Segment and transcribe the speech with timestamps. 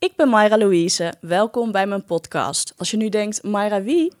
[0.00, 1.14] Ik ben Mayra Louise.
[1.20, 2.74] Welkom bij mijn podcast.
[2.76, 4.12] Als je nu denkt, Mayra wie?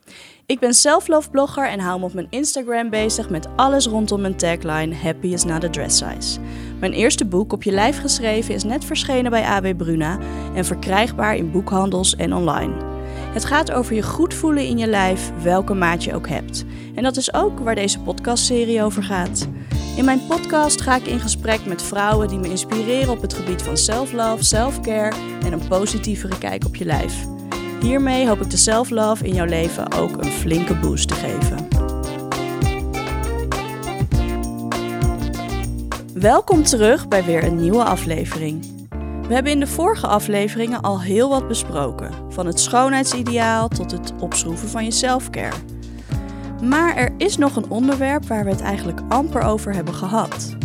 [0.46, 4.36] Ik ben self-love blogger en hou me op mijn Instagram bezig met alles rondom mijn
[4.36, 6.40] tagline Happy is not a dress size.
[6.80, 10.18] Mijn eerste boek op je lijf geschreven is net verschenen bij AB Bruna
[10.54, 12.89] en verkrijgbaar in boekhandels en online.
[13.30, 16.64] Het gaat over je goed voelen in je lijf, welke maat je ook hebt.
[16.94, 19.48] En dat is ook waar deze podcastserie over gaat.
[19.96, 23.62] In mijn podcast ga ik in gesprek met vrouwen die me inspireren op het gebied
[23.62, 27.26] van self-love, self-care en een positievere kijk op je lijf.
[27.80, 31.68] Hiermee hoop ik de self-love in jouw leven ook een flinke boost te geven.
[36.14, 38.79] Welkom terug bij weer een nieuwe aflevering.
[39.30, 44.12] We hebben in de vorige afleveringen al heel wat besproken, van het schoonheidsideaal tot het
[44.20, 45.56] opschroeven van je self-care.
[46.62, 50.56] Maar er is nog een onderwerp waar we het eigenlijk amper over hebben gehad.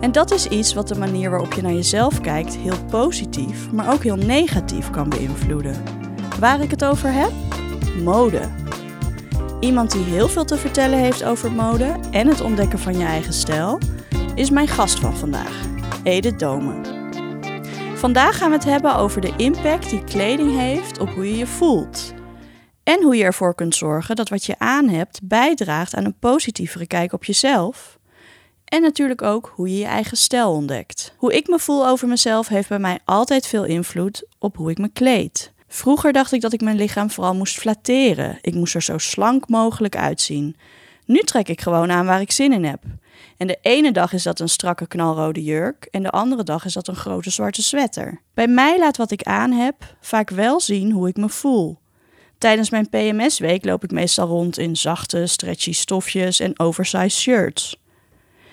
[0.00, 3.92] En dat is iets wat de manier waarop je naar jezelf kijkt heel positief, maar
[3.92, 5.82] ook heel negatief kan beïnvloeden.
[6.40, 7.32] Waar ik het over heb?
[8.04, 8.40] Mode.
[9.60, 13.32] Iemand die heel veel te vertellen heeft over mode en het ontdekken van je eigen
[13.32, 13.78] stijl,
[14.34, 15.66] is mijn gast van vandaag,
[16.02, 16.99] Edith Domen.
[18.00, 21.46] Vandaag gaan we het hebben over de impact die kleding heeft op hoe je je
[21.46, 22.14] voelt.
[22.82, 26.86] En hoe je ervoor kunt zorgen dat wat je aan hebt bijdraagt aan een positievere
[26.86, 27.98] kijk op jezelf.
[28.64, 31.14] En natuurlijk ook hoe je je eigen stijl ontdekt.
[31.16, 34.78] Hoe ik me voel over mezelf heeft bij mij altijd veel invloed op hoe ik
[34.78, 35.52] me kleed.
[35.68, 38.38] Vroeger dacht ik dat ik mijn lichaam vooral moest flatteren.
[38.40, 40.56] Ik moest er zo slank mogelijk uitzien.
[41.04, 42.82] Nu trek ik gewoon aan waar ik zin in heb.
[43.36, 46.72] En de ene dag is dat een strakke knalrode jurk en de andere dag is
[46.72, 48.20] dat een grote zwarte sweater.
[48.34, 51.78] Bij mij laat wat ik aan heb vaak wel zien hoe ik me voel.
[52.38, 57.76] Tijdens mijn PMS-week loop ik meestal rond in zachte, stretchy stofjes en oversized shirts.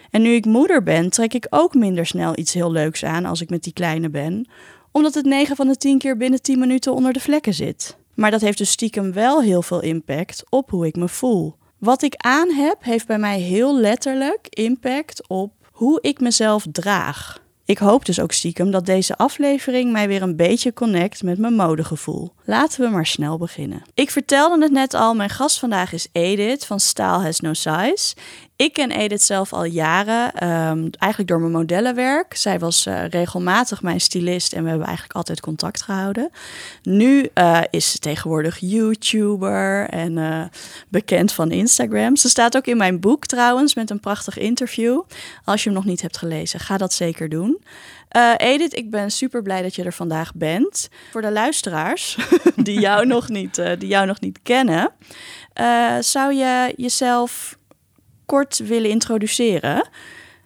[0.10, 3.42] En nu ik moeder ben, trek ik ook minder snel iets heel leuks aan als
[3.42, 4.48] ik met die kleine ben,
[4.92, 7.98] omdat het 9 van de 10 keer binnen 10 minuten onder de vlekken zit.
[8.14, 11.56] Maar dat heeft dus stiekem wel heel veel impact op hoe ik me voel.
[11.78, 17.46] Wat ik aan heb, heeft bij mij heel letterlijk impact op hoe ik mezelf draag.
[17.66, 21.54] Ik hoop dus ook stiekem dat deze aflevering mij weer een beetje connect met mijn
[21.54, 22.34] modegevoel.
[22.44, 23.82] Laten we maar snel beginnen.
[23.94, 28.16] Ik vertelde het net al, mijn gast vandaag is Edith van Style Has No Size.
[28.58, 32.36] Ik ken Edith zelf al jaren, um, eigenlijk door mijn modellenwerk.
[32.36, 36.30] Zij was uh, regelmatig mijn stylist en we hebben eigenlijk altijd contact gehouden.
[36.84, 40.44] Nu uh, is ze tegenwoordig YouTuber en uh,
[40.90, 42.16] bekend van Instagram.
[42.16, 45.02] Ze staat ook in mijn boek trouwens met een prachtig interview.
[45.44, 47.62] Als je hem nog niet hebt gelezen, ga dat zeker doen.
[48.18, 50.90] Uh, Edith, ik ben super blij dat je er vandaag bent.
[51.12, 52.18] Voor de luisteraars
[52.56, 54.92] die jou nog niet, uh, die jou nog niet kennen,
[55.62, 57.57] uh, zou je jezelf
[58.28, 59.90] kort willen introduceren.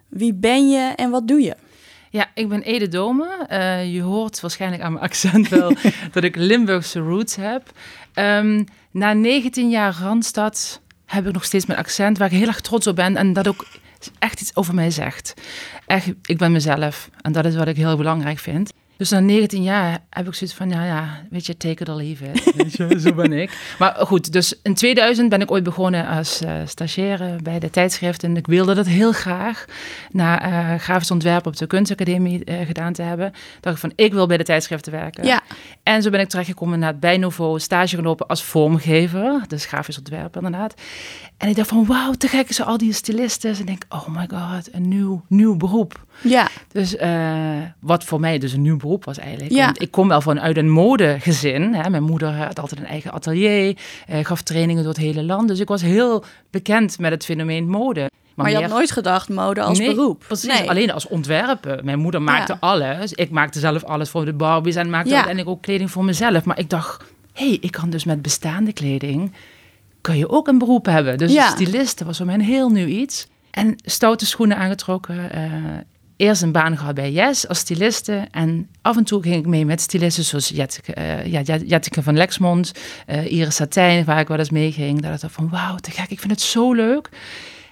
[0.08, 1.56] Wie ben je en wat doe je?
[2.10, 3.48] Ja, ik ben Ede Dome.
[3.52, 5.74] Uh, je hoort waarschijnlijk aan mijn accent wel
[6.14, 7.72] dat ik Limburgse roots heb.
[8.16, 12.62] Um, na 19 jaar Randstad heb ik nog steeds mijn accent, waar ik heel erg
[12.62, 13.16] trots op ben.
[13.16, 13.66] En dat ook
[14.20, 15.34] echt iets over mij zegt.
[15.86, 17.10] Echt, ik ben mezelf.
[17.22, 18.72] En dat is wat ik heel belangrijk vind.
[19.02, 21.96] Dus na 19 jaar heb ik zoiets van, ja, ja, weet je, take it or
[21.96, 23.02] leave it.
[23.04, 23.76] zo ben ik.
[23.80, 28.24] Maar goed, dus in 2000 ben ik ooit begonnen als uh, stagiaire bij de tijdschrift.
[28.24, 29.66] En ik wilde dat heel graag,
[30.12, 33.34] na uh, grafisch ontwerp op de kunstacademie uh, gedaan te hebben.
[33.60, 35.26] dacht ik van, ik wil bij de tijdschriften werken.
[35.26, 35.42] Ja.
[35.84, 39.44] En zo ben ik terechtgekomen naar bij Nouveau, stage gelopen als vormgever.
[39.48, 40.74] Dus grafisch ontwerp inderdaad.
[41.38, 43.56] En ik dacht van, wauw, te gek is al die stylisten.
[43.56, 46.06] En denk, oh my god, een nieuw, nieuw beroep.
[46.22, 46.48] Ja.
[46.72, 46.96] Dus
[47.80, 49.52] wat voor mij dus een nieuw beroep was eigenlijk.
[49.52, 49.66] Ja.
[49.66, 51.74] Want ik kom wel vanuit een modegezin.
[51.74, 51.90] Hè.
[51.90, 53.78] Mijn moeder had altijd een eigen atelier,
[54.08, 55.48] eh, gaf trainingen door het hele land.
[55.48, 58.00] Dus ik was heel bekend met het fenomeen mode.
[58.00, 60.24] Maar, maar je had nooit gedacht mode als nee, beroep?
[60.28, 60.70] Precies, nee.
[60.70, 61.86] alleen als ontwerpen.
[61.86, 62.68] Mijn moeder maakte ja.
[62.68, 63.14] alles.
[63.14, 65.16] Ik maakte zelf alles voor de Barbies en maakte ja.
[65.16, 66.44] uiteindelijk ook kleding voor mezelf.
[66.44, 67.04] Maar ik dacht,
[67.34, 69.34] hé, hey, ik kan dus met bestaande kleding...
[70.02, 71.18] kun je ook een beroep hebben.
[71.18, 71.50] Dus ja.
[71.50, 73.28] stylisten was voor mij een heel nieuw iets.
[73.52, 75.30] En stoute schoenen aangetrokken.
[75.36, 75.54] Uh,
[76.22, 78.28] eerst een baan gehad bij Yes als styliste.
[78.32, 82.18] En af en toe ging ik mee met stylisten zoals Jetteke, uh, ja, Jetteke van
[82.18, 82.72] Lexmond,
[83.08, 85.02] uh, Iris Satijn, waar ik wel eens mee ging.
[85.02, 87.10] Dat ik dacht van wauw, te gek, ik vind het zo leuk.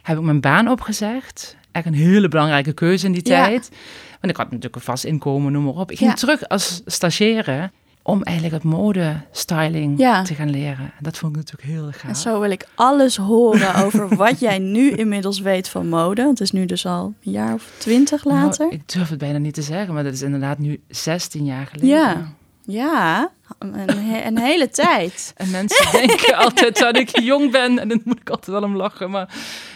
[0.02, 1.58] Heb ik mijn baan opgezegd.
[1.72, 3.46] Echt een hele belangrijke keuze in die ja.
[3.46, 3.70] tijd.
[4.10, 5.92] Want ik had natuurlijk een vast inkomen, noem maar op.
[5.92, 6.16] Ik ging ja.
[6.16, 7.72] terug als stagiaire
[8.04, 10.24] om eigenlijk het modestyling ja.
[10.24, 10.92] te gaan leren.
[11.00, 12.10] Dat vond ik natuurlijk heel gaaf.
[12.10, 16.28] En zo wil ik alles horen over wat jij nu inmiddels weet van mode.
[16.28, 18.66] Het is nu dus al een jaar of twintig later.
[18.66, 21.68] Nou, ik durf het bijna niet te zeggen, maar dat is inderdaad nu 16 jaar
[21.68, 21.90] geleden.
[21.90, 22.34] Ja,
[22.66, 25.34] ja een, he een hele tijd.
[25.38, 28.76] en mensen denken altijd dat ik jong ben en dan moet ik altijd wel om
[28.76, 29.10] lachen.
[29.10, 29.30] Maar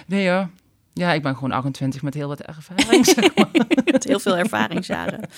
[0.08, 0.50] nee hoor,
[0.94, 3.06] Ja, ik ben gewoon 28 met heel wat ervaring.
[3.16, 3.50] Zeg maar.
[3.86, 5.30] met heel veel ervaringsjaren.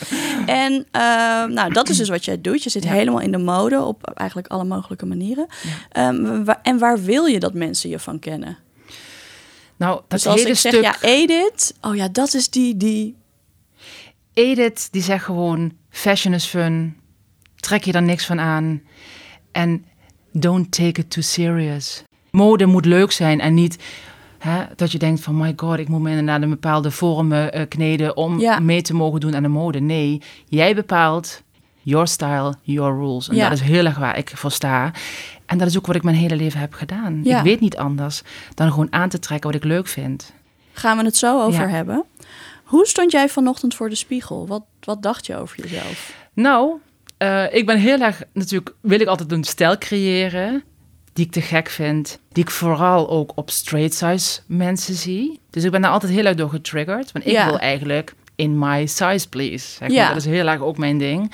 [0.46, 2.64] En ehm, nou, dat is dus wat jij doet.
[2.64, 5.48] Je zit helemaal in de mode op eigenlijk alle mogelijke manieren.
[5.92, 8.58] Ehm, en waar wil je dat mensen je van kennen?
[9.78, 11.74] Nou, dat dus als hele ik zeg, ja, Edith.
[11.82, 13.16] Oh ja, dat is die, die...
[14.34, 16.98] Edith, die zegt gewoon, fashion is fun.
[17.56, 18.82] Trek je er niks van aan.
[19.52, 19.86] En
[20.32, 22.04] don't take it too serious.
[22.32, 23.78] Mode moet leuk zijn en niet
[24.46, 27.66] hè, dat je denkt van my god, ik moet me inderdaad een bepaalde vormen uh,
[27.70, 29.80] kneden om mee te mogen doen aan de mode.
[29.80, 31.42] Nee, jij bepaalt
[31.82, 33.30] your style, your rules.
[33.30, 34.92] En dat is heel erg waar ik voor sta.
[35.46, 37.24] En dat is ook wat ik mijn hele leven heb gedaan.
[37.24, 38.22] Ik weet niet anders
[38.54, 40.34] dan gewoon aan te trekken wat ik leuk vind.
[40.74, 42.06] Gaan we het zo over hebben.
[42.64, 44.48] Hoe stond jij vanochtend voor de spiegel?
[44.48, 46.14] Wat, wat dacht je over jezelf?
[46.34, 46.80] Nou,
[47.20, 50.64] uh, ik ben heel erg, natuurlijk wil ik altijd een stijl creëren
[51.16, 52.20] die ik te gek vind.
[52.32, 55.40] Die ik vooral ook op straight size mensen zie.
[55.50, 57.12] Dus ik ben daar altijd heel erg door getriggerd.
[57.12, 59.68] Want ik wil eigenlijk in my size please.
[59.68, 59.98] Zeg maar.
[59.98, 60.08] Ja.
[60.08, 61.32] Dat is heel erg ook mijn ding.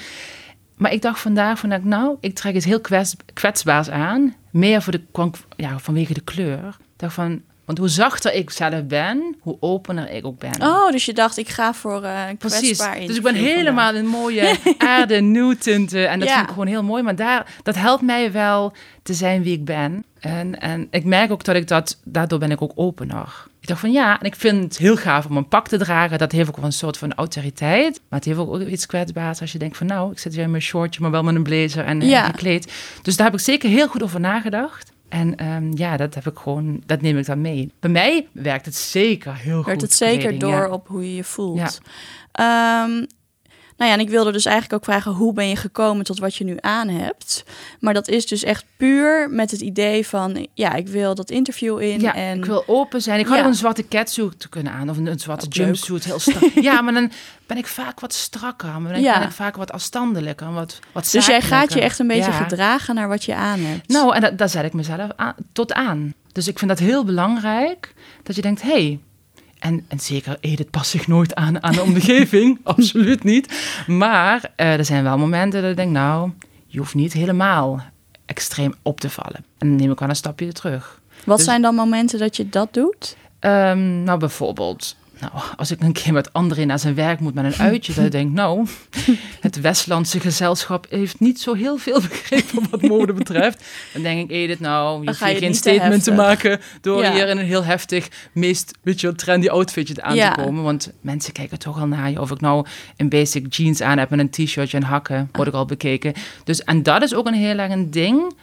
[0.75, 4.35] Maar ik dacht vandaag van, nou, ik trek het heel kwets, kwetsbaars aan.
[4.51, 6.67] Meer voor de, ja, vanwege de kleur.
[6.67, 10.61] Ik dacht van, want hoe zachter ik zelf ben, hoe opener ik ook ben.
[10.61, 12.77] Oh, dus je dacht, ik ga voor uh, Precies.
[13.05, 15.15] Dus ik ben helemaal in mooie aarde.
[15.15, 15.33] En
[16.19, 17.03] dat vind ik gewoon heel mooi.
[17.03, 18.73] Maar daar, dat helpt mij wel
[19.03, 20.05] te zijn wie ik ben.
[20.19, 23.45] En, en ik merk ook dat ik dat, daardoor ben ik ook opener.
[23.59, 26.17] Ik dacht van ja, en ik vind het heel gaaf om een pak te dragen.
[26.17, 28.01] Dat heeft ook wel een soort van autoriteit.
[28.09, 30.51] Maar het heeft ook iets kwetsbaars als je denkt van nou, ik zit hier in
[30.51, 32.23] mijn shortje, maar wel met een blazer en, ja.
[32.23, 32.71] en gekleed.
[33.01, 34.91] Dus daar heb ik zeker heel goed over nagedacht.
[35.11, 37.71] En ehm, ja, dat heb ik gewoon, dat neem ik dan mee.
[37.79, 39.65] Bij mij werkt het zeker heel goed.
[39.65, 41.79] Werkt het zeker door op hoe je je voelt.
[42.31, 42.83] Ja.
[42.83, 43.07] Um,
[43.81, 46.35] nou ja, en ik wilde dus eigenlijk ook vragen: hoe ben je gekomen tot wat
[46.35, 47.43] je nu aan hebt?
[47.79, 51.81] Maar dat is dus echt puur met het idee van: ja, ik wil dat interview
[51.81, 51.99] in.
[51.99, 52.37] Ja, en...
[52.37, 53.19] ik wil open zijn.
[53.19, 56.51] Ik had ook een zwarte catsuit te kunnen aan of een, zwarte jumpsuit, heel strak.
[56.69, 57.11] ja, maar dan
[57.47, 58.81] ben ik vaak wat strakker.
[58.81, 60.53] Maar dan ben ik vaak wat afstandelijker.
[60.53, 63.87] Wat, wat dus jij gaat je echt een beetje gedragen naar wat je aan hebt.
[63.87, 66.13] Nou, en dat, daar zet ik mezelf aan, tot aan.
[66.31, 67.93] Dus ik vind dat heel belangrijk
[68.23, 68.99] dat je denkt: hey,
[69.61, 72.59] en, en zeker, Edith past zich nooit aan aan de omgeving.
[72.63, 73.53] Absoluut niet.
[73.87, 76.31] Maar uh, er zijn wel momenten dat ik denk, nou,
[76.67, 77.81] je hoeft niet helemaal
[78.25, 79.45] extreem op te vallen.
[79.57, 81.01] En dan neem ik wel een stapje terug.
[81.23, 83.15] Wat dus zijn dan momenten dat je dat doet?
[83.39, 87.45] Um, nou, bijvoorbeeld nou, als ik een keer met André naar zijn werk moet met
[87.45, 88.67] een uitje, dan denk ik, nou,
[89.39, 93.63] het Westlandse gezelschap heeft niet zo heel veel begrepen wat mode betreft.
[93.93, 97.45] Dan denk ik, Edith, nou, je hoeft geen statement te, maken door hier in een
[97.45, 100.63] heel heftig, meest, weet je, trendy outfitje aan te komen.
[100.63, 102.21] Want mensen kijken toch al naar je.
[102.21, 102.65] Of ik nou
[102.97, 106.13] een basic jeans aan heb met een t-shirtje en hakken, word ik al bekeken.
[106.43, 108.33] Dus, en dat is ook een heel erg een ding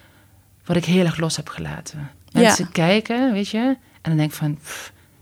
[0.64, 2.10] wat ik heel erg los heb gelaten.
[2.32, 4.58] Mensen kijken, weet je, en dan denk ik van...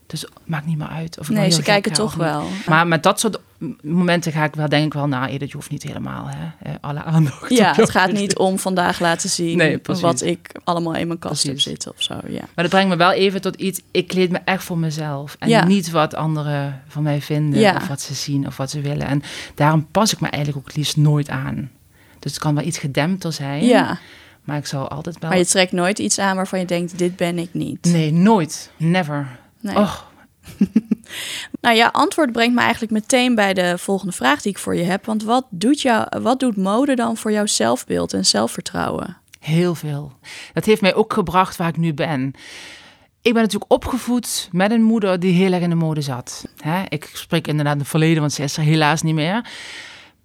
[0.06, 1.18] Dus het maakt niet meer uit.
[1.18, 2.42] Of ik nee, ze kijken toch wel.
[2.66, 3.40] Maar met dat soort
[3.82, 7.02] momenten ga ik wel, denk ik wel, nou, Edith, je hoeft niet helemaal hè, alle
[7.02, 7.50] aandacht.
[7.50, 11.46] Ja, het gaat niet om vandaag laten zien nee, wat ik allemaal in mijn kast
[11.46, 12.14] heb zitten of zo.
[12.14, 12.40] Ja.
[12.54, 15.36] Maar dat brengt me wel even tot iets, ik kleed me echt voor mezelf.
[15.38, 15.64] En ja.
[15.64, 17.76] niet wat anderen van mij vinden, ja.
[17.76, 19.06] of wat ze zien, of wat ze willen.
[19.06, 19.22] En
[19.54, 21.70] daarom pas ik me eigenlijk ook het liefst nooit aan.
[22.18, 23.64] Dus het kan wel iets gedempter zijn.
[23.64, 23.98] Ja.
[24.44, 25.30] Maar ik zal altijd wel...
[25.30, 27.84] Maar je trekt nooit iets aan waarvan je denkt, dit ben ik niet.
[27.84, 28.70] Nee, nooit.
[28.76, 29.38] Never.
[29.66, 29.76] Nee.
[29.76, 29.94] Oh.
[31.60, 34.82] nou ja, antwoord brengt me eigenlijk meteen bij de volgende vraag die ik voor je
[34.82, 35.04] heb.
[35.04, 39.16] Want wat doet, jou, wat doet mode dan voor jouw zelfbeeld en zelfvertrouwen?
[39.40, 40.12] Heel veel.
[40.52, 42.32] Dat heeft mij ook gebracht waar ik nu ben.
[43.22, 46.48] Ik ben natuurlijk opgevoed met een moeder die heel erg in de mode zat.
[46.88, 49.50] ik spreek inderdaad in het verleden, want ze is er helaas niet meer.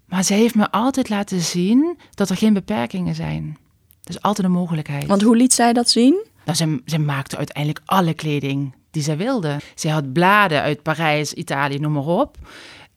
[0.05, 3.57] Maar ze heeft me altijd laten zien dat er geen beperkingen zijn.
[4.01, 5.05] Dat is altijd een mogelijkheid.
[5.05, 6.25] Want hoe liet zij dat zien?
[6.45, 9.57] Nou, maakte uiteindelijk alle kleding die zij wilde.
[9.75, 12.37] Zij had bladen uit Parijs, Italië, noem maar op.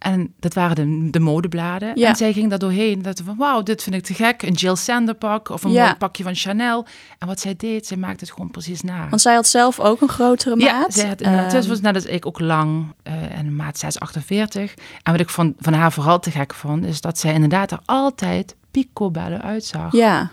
[0.04, 1.92] En dat waren de, de modebladen.
[1.94, 2.08] Ja.
[2.08, 3.02] En zij ging daar doorheen.
[3.02, 4.42] Dat van, wauw, dit vind ik te gek.
[4.42, 6.86] Een Jill Sander pak of een mooi pakje van Chanel.
[7.18, 9.08] En wat zij deed, zij maakte het gewoon precies na.
[9.08, 10.66] Want zij had zelf ook een grotere maat.
[10.68, 14.74] Ja, zij had, uh, het was net als ik ook lang uh, en maat 648.
[15.02, 17.80] En wat ik van, van haar vooral te gek vond, is dat zij inderdaad er
[17.84, 19.92] altijd picobellen uitzag.
[19.92, 20.30] Ja.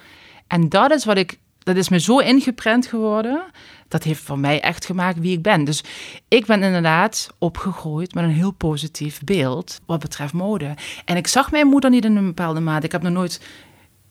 [0.47, 3.43] En dat is wat ik, dat is me zo ingeprent geworden
[3.91, 5.63] dat heeft voor mij echt gemaakt wie ik ben.
[5.63, 5.83] Dus
[6.27, 10.75] ik ben inderdaad opgegroeid met een heel positief beeld wat betreft mode.
[11.05, 12.83] En ik zag mijn moeder niet in een bepaalde maat.
[12.83, 13.41] Ik heb nog nooit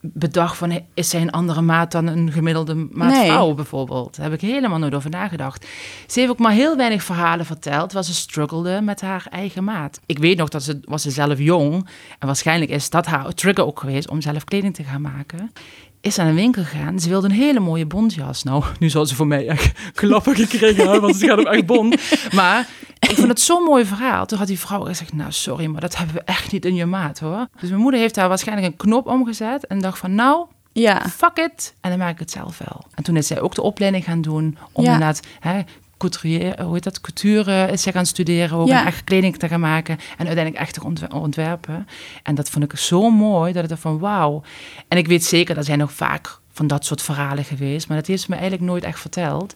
[0.02, 4.16] bedacht van is zij een andere maat dan een gemiddelde maat vrouw bijvoorbeeld.
[4.16, 5.66] Daar heb ik helemaal nooit over nagedacht.
[6.07, 10.00] Ze heeft ook maar heel weinig verhalen verteld waar ze struggelde met haar eigen maat.
[10.07, 11.88] Ik weet nog dat ze was ze zelf jong
[12.19, 15.52] en waarschijnlijk is dat haar trigger ook geweest om zelf kleding te gaan maken
[16.00, 17.00] is aan een winkel gegaan.
[17.00, 18.42] Ze wilde een hele mooie bontjas.
[18.42, 21.66] Nou, nu zal ze voor mij echt klappen gekregen hebben, want ze gaat hem echt
[21.66, 21.97] bont.
[22.33, 24.26] Maar ik vond het zo'n mooi verhaal.
[24.26, 26.87] Toen had die vrouw gezegd, nou sorry, maar dat hebben we echt niet in je
[26.87, 27.47] maat hoor.
[27.61, 31.09] Dus mijn moeder heeft daar waarschijnlijk een knop omgezet en dacht van nou, ja.
[31.09, 31.75] fuck it.
[31.80, 32.85] En dan maak ik het zelf wel.
[32.95, 34.92] En toen is zij ook de opleiding gaan doen om ja.
[34.92, 35.61] inderdaad hè,
[36.00, 38.87] couturier, hoe heet dat, couture is zij gaan studeren, ook ja.
[38.87, 41.87] echt kleding te gaan maken en uiteindelijk echt te ontwerpen.
[42.23, 44.42] En dat vond ik zo mooi, dat ik dacht van wauw.
[44.88, 48.07] En ik weet zeker, dat zijn nog vaak van dat soort verhalen geweest, maar dat
[48.07, 49.54] heeft ze me eigenlijk nooit echt verteld.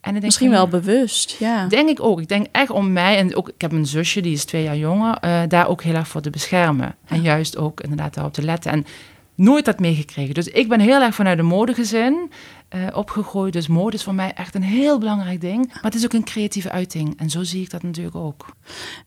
[0.00, 1.66] En denk, Misschien wel bewust, ja.
[1.66, 2.20] Denk ik ook.
[2.20, 4.76] Ik denk echt om mij, en ook, ik heb een zusje, die is twee jaar
[4.76, 6.94] jonger, uh, daar ook heel erg voor te beschermen.
[7.06, 8.72] En juist ook inderdaad daarop te letten.
[8.72, 8.86] En
[9.34, 10.34] nooit dat meegekregen.
[10.34, 12.30] Dus ik ben heel erg vanuit de modegezin
[12.74, 13.52] uh, opgegroeid.
[13.52, 15.66] Dus mode is voor mij echt een heel belangrijk ding.
[15.66, 17.18] Maar het is ook een creatieve uiting.
[17.18, 18.46] En zo zie ik dat natuurlijk ook.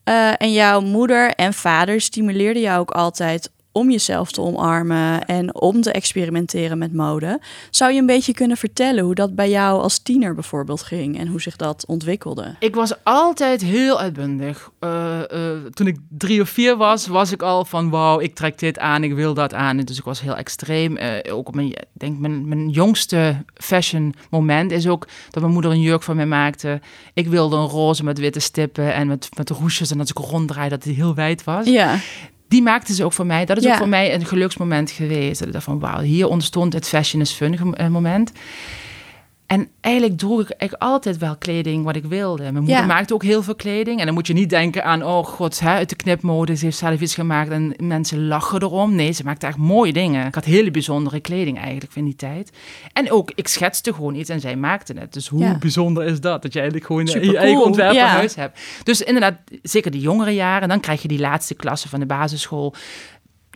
[0.05, 5.55] Uh, en jouw moeder en vader stimuleerden jou ook altijd om jezelf te omarmen en
[5.55, 7.39] om te experimenteren met mode.
[7.69, 11.27] Zou je een beetje kunnen vertellen hoe dat bij jou als tiener bijvoorbeeld ging en
[11.27, 12.55] hoe zich dat ontwikkelde?
[12.59, 14.71] Ik was altijd heel uitbundig.
[14.79, 18.59] Uh, uh, toen ik drie of vier was, was ik al van wauw, ik trek
[18.59, 19.77] dit aan, ik wil dat aan.
[19.77, 20.97] Dus ik was heel extreem.
[20.97, 25.81] Uh, ook mijn, denk mijn, mijn jongste fashion moment is ook dat mijn moeder een
[25.81, 26.81] jurk van mij maakte.
[27.13, 30.69] Ik wilde een roze met witte stippen en met, met roesjes en als ik ronddraai
[30.69, 31.65] dat die heel wijd was.
[31.65, 31.97] Ja
[32.50, 33.46] die maakte ze ook voor mij.
[33.46, 35.51] Dat is ook voor mij een geluksmoment geweest.
[35.51, 38.32] Dat van, wauw, hier ontstond het fashion is fun eh, moment.
[39.50, 42.44] En eigenlijk droeg ik eigenlijk altijd wel kleding wat ik wilde.
[42.44, 44.00] Mijn moeder maakte ook heel veel kleding.
[44.00, 46.56] En dan moet je niet denken aan, oh god, hè, uit de knipmode.
[46.56, 48.96] Ze heeft zelf iets gemaakt en mensen lachen erom.
[48.96, 50.27] Nee, ze maakte echt mooie dingen.
[50.27, 52.51] Ik had hele bijzondere kleding eigenlijk in die tijd.
[52.94, 55.13] En ook, ik schetste gewoon iets en zij maakte het.
[55.13, 56.41] Dus hoe bijzonder is dat?
[56.41, 58.41] Dat je eigenlijk gewoon je eigen ontwerperhuis ja.
[58.41, 58.60] hebt.
[58.84, 60.70] Dus inderdaad, zeker die jongere jaren.
[60.70, 62.75] Dan krijg je die laatste klasse van de basisschool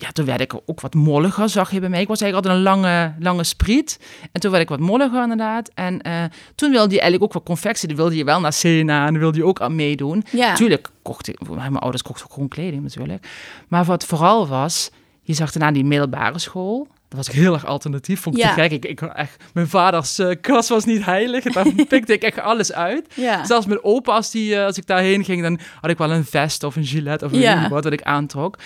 [0.03, 2.01] ja, toen werd ik ook wat molliger, zag je bij mij.
[2.01, 3.99] Ik was eigenlijk altijd een lange, lange spriet.
[4.31, 5.69] En toen werd ik wat molliger inderdaad.
[5.73, 6.23] En uh,
[6.55, 7.87] toen wilde je eigenlijk ook wat confectie.
[7.87, 10.23] Dan wilde je wel naar Sena en dan wilde je ook aan meedoen.
[10.31, 10.53] Ja.
[10.53, 13.27] Tuurlijk kocht ik, mijn ouders kochten ook gewoon kleding natuurlijk.
[13.67, 14.89] Maar wat vooral was,
[15.21, 16.87] je zag daarna die middelbare school.
[17.07, 18.21] Dat was ik heel erg alternatief.
[18.21, 18.53] Vond ik ja.
[18.53, 18.71] te gek.
[18.71, 20.35] Ik, ik, echt, mijn vaders uh,
[20.67, 21.43] was niet heilig.
[21.43, 23.13] Daar pikte ik echt alles uit.
[23.15, 23.45] Ja.
[23.45, 26.25] Zelfs mijn opa, als, die, uh, als ik daarheen ging, dan had ik wel een
[26.25, 27.69] vest of een gilet of een ja.
[27.69, 28.57] wat dat ik aantrok.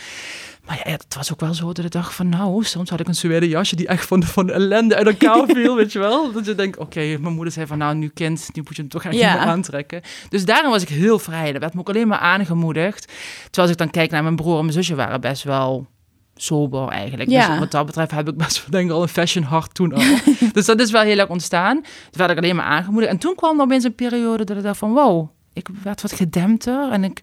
[0.67, 3.07] Maar ja, het was ook wel zo dat ik dacht van nou, soms had ik
[3.07, 6.31] een suède jasje die echt van van de ellende uit elkaar viel, weet je wel.
[6.31, 8.91] Dat je denkt, oké, mijn moeder zei van nou, nu kind, nu moet je hem
[8.91, 9.37] toch echt ja.
[9.37, 10.01] aantrekken.
[10.29, 11.51] Dus daarom was ik heel vrij.
[11.51, 13.05] Dat werd me ook alleen maar aangemoedigd.
[13.43, 15.87] Terwijl als ik dan kijk naar mijn broer en mijn zusje waren best wel
[16.35, 17.29] sober eigenlijk.
[17.29, 17.47] Ja.
[17.49, 19.93] Dus wat dat betreft heb ik best wel denk ik al een fashion hart toen
[19.93, 20.03] al.
[20.53, 21.81] dus dat is wel heel erg ontstaan.
[21.81, 23.11] Toen werd ik alleen maar aangemoedigd.
[23.11, 26.13] En toen kwam er opeens een periode dat ik dacht van wow, ik werd wat
[26.13, 27.21] gedempter en ik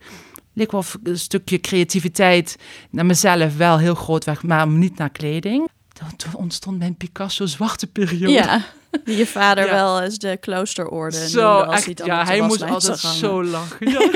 [0.54, 2.56] leek wel een stukje creativiteit
[2.90, 5.68] naar mezelf wel heel groot weg, maar niet naar kleding.
[6.16, 8.32] Toen ontstond mijn Picasso zwarte periode.
[8.32, 8.64] Ja,
[9.04, 12.98] die je vader wel eens de kloosterorde Zo, als echt, hij ja, hij moest altijd
[12.98, 13.90] zo lachen.
[13.90, 14.10] Ja.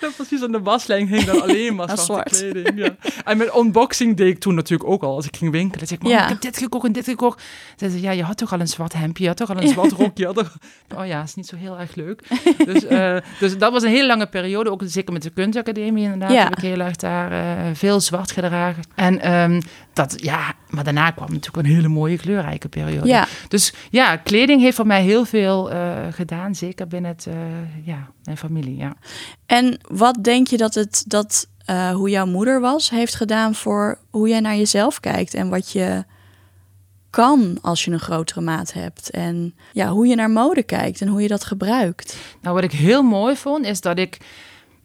[0.00, 0.42] ja, precies.
[0.42, 2.78] Aan de waslijn ging dan alleen maar zwarte kleding.
[2.78, 2.96] Ja.
[3.24, 5.14] En met unboxing deed ik toen natuurlijk ook al.
[5.14, 6.22] Als ik ging winkelen, zei ik, ja.
[6.22, 7.42] ik heb dit gekocht en dit gekocht.
[7.76, 9.68] Zei ze, ja, je had toch al een zwart hemdje, je had toch al een
[9.68, 10.32] zwart rokje.
[10.32, 10.56] Toch...
[10.96, 12.22] Oh ja, is niet zo heel erg leuk.
[12.66, 14.70] Dus, uh, dus dat was een hele lange periode.
[14.70, 16.30] Ook zeker met de kunstacademie inderdaad.
[16.30, 16.42] Ja.
[16.42, 18.82] Heb ik heel erg daar uh, veel zwart gedragen.
[18.94, 19.60] En um,
[19.96, 23.08] dat, ja, maar daarna kwam natuurlijk een hele mooie kleurrijke periode.
[23.08, 23.26] Ja.
[23.48, 26.54] Dus ja, kleding heeft voor mij heel veel uh, gedaan.
[26.54, 27.26] Zeker binnen het,
[27.84, 28.96] ja, mijn familie, ja.
[29.46, 33.98] En wat denk je dat het, dat uh, hoe jouw moeder was, heeft gedaan voor
[34.10, 36.04] hoe jij naar jezelf kijkt en wat je
[37.10, 39.10] kan als je een grotere maat hebt.
[39.10, 42.16] En ja, hoe je naar mode kijkt en hoe je dat gebruikt.
[42.42, 44.18] Nou, wat ik heel mooi vond, is dat ik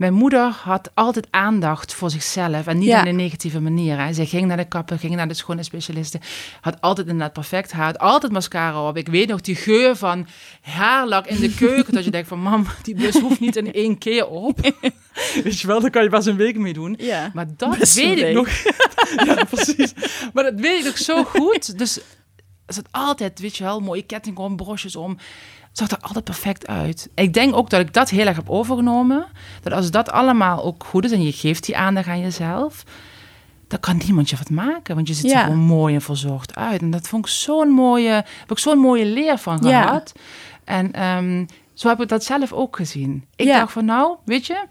[0.02, 4.00] mijn moeder had altijd aandacht voor zichzelf en niet in een negatieve manier.
[4.00, 4.14] Hè.
[4.14, 6.20] Zij ging naar de kapper, ging naar de schoonheidsspecialisten,
[6.62, 8.98] had altijd inderdaad perfect haar, had altijd mascara op.
[8.98, 10.28] Ik weet nog die geur van
[10.62, 13.98] haarlak in de keuken, dat je denkt van mam, die bus hoeft niet in één
[13.98, 14.60] keer op.
[15.44, 16.96] weet je wel, daar kan je pas een week mee doen.
[17.00, 18.48] Ja, maar dat weet ik nog.
[19.26, 19.94] ja, precies.
[20.34, 21.78] Maar dat weet ik nog zo goed.
[21.78, 21.98] Dus
[22.66, 25.18] er zat altijd, weet je wel, mooie ketting om, brosjes om
[25.72, 27.10] zag er altijd perfect uit.
[27.16, 29.26] Ik denk ook dat ik dat heel erg heb overgenomen.
[29.62, 32.84] Dat als dat allemaal ook goed is en je geeft die aandacht aan jezelf,
[33.68, 34.96] dan kan niemand je wat maken.
[34.96, 36.82] Want je ziet er gewoon mooi en verzorgd uit.
[36.82, 40.12] En dat vond ik zo'n mooie, heb ik zo'n mooie leer van gehad.
[40.64, 43.26] En um, zo heb ik dat zelf ook gezien.
[43.36, 44.66] Ik dacht van nou, weet je,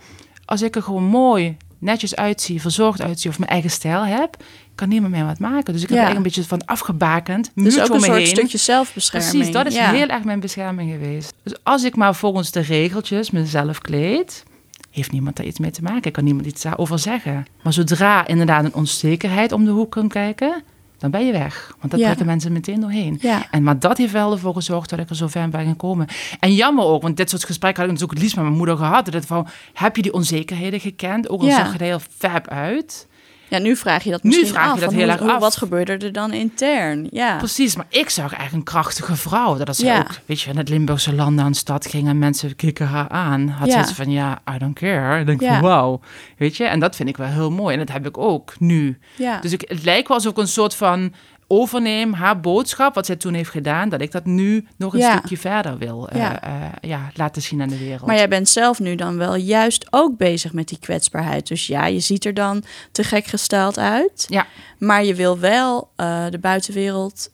[0.45, 4.37] als ik er gewoon mooi netjes uitzie, verzorgd uitzie of mijn eigen stijl heb,
[4.81, 5.73] kan niemand meer wat maken.
[5.73, 7.51] Dus ik heb er een beetje van afgebakend.
[7.55, 9.33] Dus ook een soort stukje zelfbescherming.
[9.33, 11.33] Precies, dat is heel erg mijn bescherming geweest.
[11.43, 14.45] Dus als ik maar volgens de regeltjes mezelf kleed,
[14.91, 16.13] heeft niemand daar iets mee te maken.
[16.13, 17.47] Kan niemand iets daarover zeggen.
[17.63, 20.63] Maar zodra inderdaad een onzekerheid om de hoek kan kijken,
[20.99, 21.75] dan ben je weg.
[21.79, 23.19] Want dat trekken mensen meteen doorheen.
[23.21, 23.47] Ja.
[23.51, 26.07] En, maar dat heeft wel ervoor gezorgd dat ik er zo ver ben gekomen.
[26.41, 28.77] En jammer ook, want dit soort gesprekken had ik natuurlijk het liefst met mijn moeder
[28.77, 29.13] gehad.
[29.13, 31.29] Dat van, heb je die onzekerheden gekend?
[31.29, 33.09] Ook al zag je er heel fab uit.
[33.51, 35.41] Ja, nu vraag je dat misschien nu vraag je dat heel erg af.
[35.41, 37.09] Wat gebeurde er dan intern?
[37.11, 37.37] Ja.
[37.37, 39.57] Precies, maar ik zag eigenlijk een krachtige vrouw.
[39.57, 42.57] Dat ze ook, weet je, in het Limburgse land aan de stad ging en mensen
[42.57, 43.49] keken haar aan.
[43.49, 45.19] Had ze van, ja, I don't care.
[45.19, 46.01] En denk ik van, wauw.
[46.37, 47.73] Weet je, en dat vind ik wel heel mooi.
[47.73, 48.99] En dat heb ik ook nu.
[49.17, 49.41] Ja.
[49.41, 51.13] Dus ik, het lijkt wel alsof ik een soort van
[51.53, 55.37] overneem, haar boodschap, wat zij toen heeft gedaan, dat ik dat nu nog een stukje
[55.37, 56.49] verder wil uh, ja.
[56.49, 58.07] Uh, ja, laten zien aan de wereld.
[58.07, 61.47] Maar jij bent zelf nu dan wel juist ook bezig met die kwetsbaarheid.
[61.47, 64.27] Dus ja, je ziet er dan te gek gesteld uit.
[64.29, 64.47] Ja.
[64.79, 67.31] Maar je wil wel uh, de buitenwereld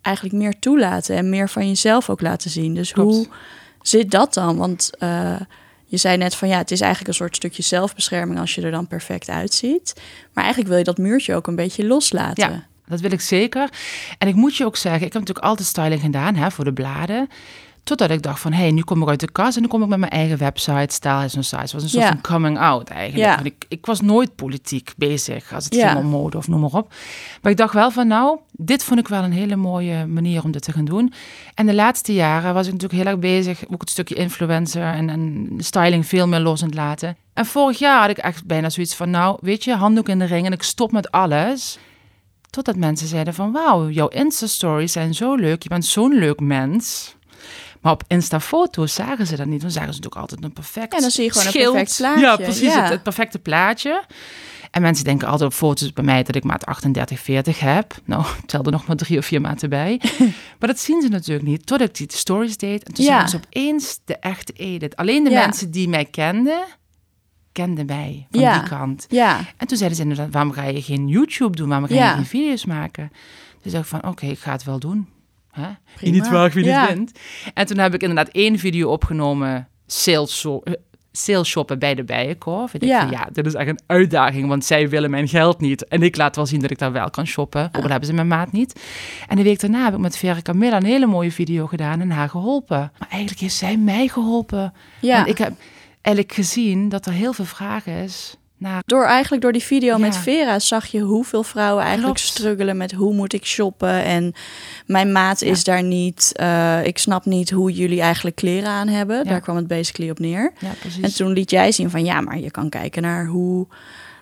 [0.00, 2.74] eigenlijk meer toelaten en meer van jezelf ook laten zien.
[2.74, 3.14] Dus Klopt.
[3.14, 3.26] hoe
[3.82, 4.56] zit dat dan?
[4.56, 4.90] Want
[5.84, 8.70] je zei net van ja, het is eigenlijk een soort stukje zelfbescherming als je er
[8.70, 10.00] dan perfect uitziet.
[10.32, 12.50] Maar eigenlijk wil je dat muurtje ook een beetje loslaten.
[12.50, 12.68] Ja.
[12.90, 13.68] Dat wil ik zeker.
[14.18, 16.72] En ik moet je ook zeggen, ik heb natuurlijk altijd styling gedaan hè, voor de
[16.72, 17.28] bladen.
[17.84, 19.82] Totdat ik dacht van, hé, hey, nu kom ik uit de kast en nu kom
[19.82, 21.62] ik met mijn eigen website, Style is een Size.
[21.62, 23.40] Het was een soort van coming out eigenlijk.
[23.40, 26.92] Ik, ik was nooit politiek bezig als het ging om mode of noem maar op.
[27.42, 30.50] Maar ik dacht wel van, nou, dit vond ik wel een hele mooie manier om
[30.50, 31.12] dit te gaan doen.
[31.54, 35.10] En de laatste jaren was ik natuurlijk heel erg bezig, ook het stukje influencer en,
[35.10, 37.16] en styling veel meer los aan het laten.
[37.34, 40.24] En vorig jaar had ik echt bijna zoiets van, nou, weet je, handdoek in de
[40.24, 41.78] ring en ik stop met alles.
[42.50, 45.62] Totdat mensen zeiden van wauw, jouw Insta-stories zijn zo leuk.
[45.62, 47.14] Je bent zo'n leuk mens.
[47.80, 49.60] Maar op Insta-foto's zagen ze dat niet.
[49.60, 52.20] Dan zagen ze natuurlijk altijd een perfect Ja, dan zie je gewoon een perfect plaatje.
[52.20, 52.74] Ja, precies.
[52.74, 54.04] Het, perfecte plaatje.
[54.70, 57.94] En mensen denken altijd op foto's bij mij dat ik maat 38, 40 heb.
[58.04, 60.00] Nou, tel er nog maar drie of vier maten bij.
[60.58, 61.66] maar dat zien ze natuurlijk niet.
[61.66, 62.84] Totdat ik die stories deed.
[62.84, 63.10] En toen ja.
[63.10, 64.96] zagen ze opeens de echte Edith.
[64.96, 66.64] Alleen de mensen die mij kenden,
[67.60, 68.58] kende mij van ja.
[68.58, 69.06] die kant.
[69.08, 69.38] Ja.
[69.56, 71.68] En toen zeiden ze inderdaad, waarom ga je geen YouTube doen?
[71.68, 73.12] Waarom ga je geen video's maken?
[73.62, 75.08] Dus ik van, oké, ik ga het wel doen.
[75.50, 75.68] Hè?
[76.00, 77.12] Wie niet waagt, wie niet wint.
[77.54, 80.72] En toen heb ik inderdaad één video opgenomen, sales, eh,
[81.12, 82.74] sales shoppen bij de Bijenkorf.
[82.74, 83.00] Ik ja.
[83.00, 85.88] Van, ja, dit is echt een uitdaging, want zij willen mijn geld niet.
[85.88, 87.64] En ik laat wel zien dat ik daar wel kan shoppen.
[87.64, 88.80] Ook al hebben ze mijn maat niet.
[89.28, 92.10] En de week daarna heb ik met Vera Camilla een hele mooie video gedaan en
[92.10, 92.92] haar geholpen.
[92.98, 94.72] Maar eigenlijk heeft zij mij geholpen.
[95.00, 95.16] Ja.
[95.16, 95.52] Want ik heb
[96.02, 98.34] eigenlijk gezien dat er heel veel vragen is.
[98.56, 98.82] Naar...
[98.86, 102.30] Door eigenlijk door die video met Vera zag je hoeveel vrouwen eigenlijk Klopt.
[102.30, 104.32] struggelen met hoe moet ik shoppen en
[104.86, 106.32] mijn maat is daar niet.
[106.40, 109.16] Uh, ik snap niet hoe jullie eigenlijk kleren aan hebben.
[109.16, 109.22] Ja.
[109.22, 110.52] Daar kwam het basically op neer.
[111.02, 113.66] en toen liet jij zien van ja, maar je kan kijken naar hoe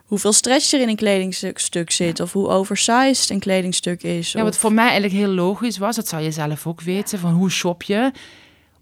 [0.05, 4.33] hoeveel stress er in een kledingstuk zit of hoe oversized een kledingstuk is.
[4.33, 7.33] Ja, wat voor mij eigenlijk heel logisch was, dat zou je zelf ook weten, van
[7.33, 8.13] hoe shop je,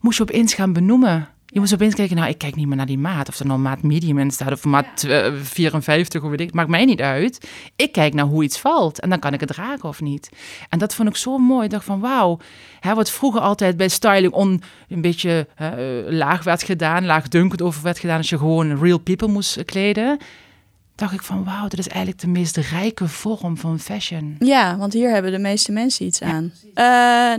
[0.00, 1.28] moest je opeens gaan benoemen.
[1.46, 3.28] Je moet opeens kijken, nou, ik kijk niet meer naar die maat.
[3.28, 5.32] Of er nou maat medium in staat of maat ja.
[5.42, 6.54] 54 of weet ik.
[6.54, 7.50] Maakt mij niet uit.
[7.76, 9.00] Ik kijk naar hoe iets valt.
[9.00, 10.28] En dan kan ik het dragen of niet.
[10.68, 11.64] En dat vond ik zo mooi.
[11.64, 12.38] Ik dacht van, wauw.
[12.80, 15.68] Hè, wat vroeger altijd bij styling on, een beetje uh,
[16.08, 17.06] laag werd gedaan.
[17.06, 18.16] Laagdunkend over werd gedaan.
[18.16, 20.18] Als je gewoon real people moest kleden
[20.96, 24.36] dacht ik van wauw, dat is eigenlijk de meest rijke vorm van fashion.
[24.38, 26.52] Ja, want hier hebben de meeste mensen iets aan.
[26.64, 26.74] Uh,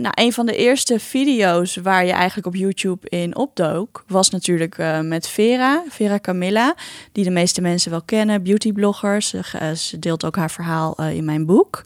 [0.00, 4.78] nou, een van de eerste video's waar je eigenlijk op YouTube in opdook, was natuurlijk
[4.78, 6.74] uh, met Vera, Vera Camilla,
[7.12, 9.22] die de meeste mensen wel kennen, beautyblogger.
[9.22, 11.82] Ze, uh, ze deelt ook haar verhaal in mijn boek.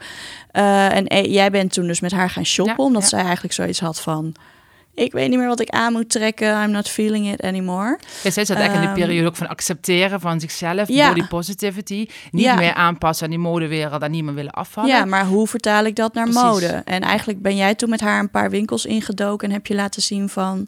[0.52, 3.08] en jij bent toen dus met haar gaan shoppen, ja, omdat ja.
[3.08, 4.34] zij eigenlijk zoiets had van
[4.94, 6.62] ik weet niet meer wat ik aan moet trekken.
[6.62, 7.98] I'm not feeling it anymore.
[8.22, 11.08] Ja, zij zat eigenlijk in de ehm, periode ook van accepteren van zichzelf, ja.
[11.08, 12.06] body positivity.
[12.30, 12.54] Niet ja.
[12.54, 14.90] meer aanpassen aan die modewereld en niet meer willen afvallen.
[14.90, 16.42] Ja, maar hoe vertaal ik dat naar Precies.
[16.42, 16.82] mode?
[16.84, 20.02] En eigenlijk ben jij toen met haar een paar winkels ingedoken en heb je laten
[20.02, 20.66] zien van...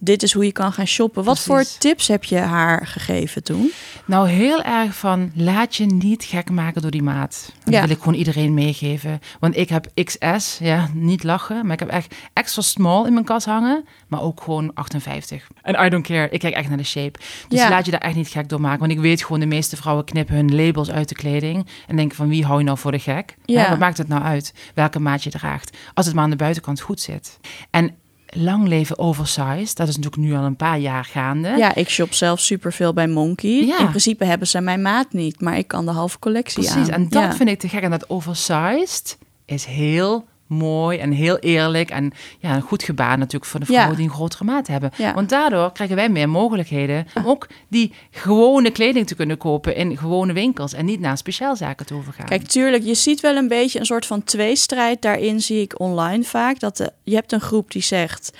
[0.00, 1.24] Dit is hoe je kan gaan shoppen.
[1.24, 3.70] Wat voor tips heb je haar gegeven toen?
[4.04, 7.52] Nou, heel erg van laat je niet gek maken door die maat.
[7.64, 7.80] Dat ja.
[7.80, 9.20] wil ik gewoon iedereen meegeven.
[9.40, 13.24] Want ik heb XS, ja, niet lachen, maar ik heb echt extra small in mijn
[13.24, 15.46] kast hangen, maar ook gewoon 58.
[15.62, 17.18] En I don't care, ik kijk echt naar de shape.
[17.48, 17.68] Dus ja.
[17.68, 18.78] laat je daar echt niet gek door maken.
[18.78, 22.16] Want ik weet gewoon, de meeste vrouwen knippen hun labels uit de kleding en denken
[22.16, 23.36] van wie hou je nou voor de gek?
[23.44, 23.68] Ja.
[23.68, 25.76] wat maakt het nou uit welke maat je draagt?
[25.94, 27.38] Als het maar aan de buitenkant goed zit.
[27.70, 27.94] En
[28.36, 29.76] lang leven oversized.
[29.76, 31.48] Dat is natuurlijk nu al een paar jaar gaande.
[31.48, 33.64] Ja, ik shop zelf superveel bij Monkey.
[33.66, 33.78] Ja.
[33.78, 36.90] In principe hebben ze mijn maat niet, maar ik kan de halve collectie Precies, aan.
[36.90, 37.34] en dat ja.
[37.34, 37.82] vind ik te gek.
[37.82, 41.90] En dat oversized is heel mooi en heel eerlijk.
[41.90, 43.96] En ja, een goed gebaar natuurlijk voor de vrouwen ja.
[43.96, 44.90] die een grotere maat hebben.
[44.96, 45.14] Ja.
[45.14, 49.96] Want daardoor krijgen wij meer mogelijkheden om ook die gewone kleding te kunnen kopen in
[49.96, 52.26] gewone winkels en niet naar speciaalzaken te overgaan.
[52.26, 55.02] Kijk, tuurlijk, je ziet wel een beetje een soort van tweestrijd.
[55.02, 58.32] Daarin zie ik online vaak dat de, je hebt een groep die zegt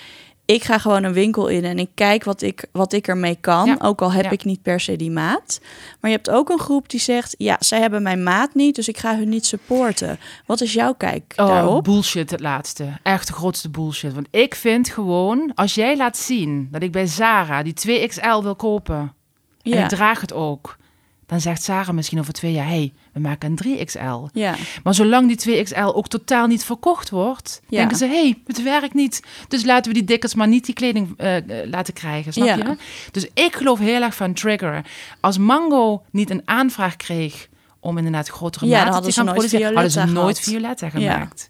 [0.48, 3.82] ik ga gewoon een winkel in en ik kijk wat ik, wat ik ermee kan.
[3.82, 5.60] Ook al heb ik niet per se die maat.
[6.00, 8.88] Maar je hebt ook een groep die zegt, ja, zij hebben mijn maat niet, dus
[8.88, 10.18] ik ga hun niet supporten.
[10.46, 11.84] Wat is jouw kijk oh, daarop?
[11.84, 12.98] bullshit het laatste.
[13.02, 14.14] Echt de grootste bullshit.
[14.14, 18.56] Want ik vind gewoon, als jij laat zien dat ik bij Zara die 2XL wil
[18.56, 19.12] kopen...
[19.62, 19.76] Ja.
[19.76, 20.76] en ik draag het ook
[21.28, 24.32] dan zegt Sarah misschien over twee jaar: hey, we maken een 3XL.
[24.32, 24.54] Ja.
[24.82, 27.78] Maar zolang die 2XL ook totaal niet verkocht wordt, ja.
[27.78, 29.22] denken ze: hey, het werkt niet.
[29.48, 32.32] Dus laten we die dikkers maar niet die kleding uh, laten krijgen.
[32.32, 32.76] Snap je?
[33.10, 34.84] Dus ik geloof heel erg van triggeren.
[35.20, 37.48] Als Mango niet een aanvraag kreeg
[37.80, 41.48] om inderdaad grotere ja, maten te gaan produceren, hadden ze nooit Violetta gemaakt.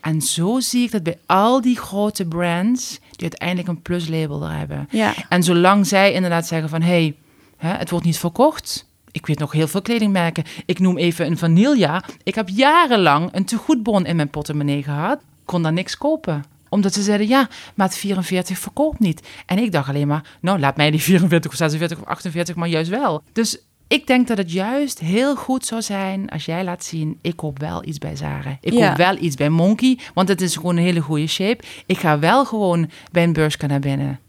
[0.00, 4.56] En zo zie ik dat bij al die grote brands die uiteindelijk een pluslabel er
[4.56, 4.88] hebben.
[4.90, 5.14] Ja.
[5.28, 7.14] En zolang zij inderdaad zeggen van hé,
[7.56, 10.44] hey, het wordt niet verkocht, ik weet nog heel veel kledingmerken.
[10.66, 12.04] Ik noem even een Vanilla.
[12.22, 15.20] Ik heb jarenlang een tegoedbon in mijn portemonnee gehad.
[15.44, 19.28] Kon daar niks kopen omdat ze zeiden, ja, maat 44 verkoopt niet.
[19.46, 22.68] En ik dacht alleen maar, nou, laat mij die 44 of 46 of 48 maar
[22.68, 23.22] juist wel.
[23.32, 27.36] Dus ik denk dat het juist heel goed zou zijn als jij laat zien, ik
[27.36, 28.58] koop wel iets bij Zara.
[28.60, 31.64] Ik koop wel iets bij Monkey, want het is gewoon een hele goede shape.
[31.86, 34.20] Ik ga wel gewoon bij een beurs naar binnen.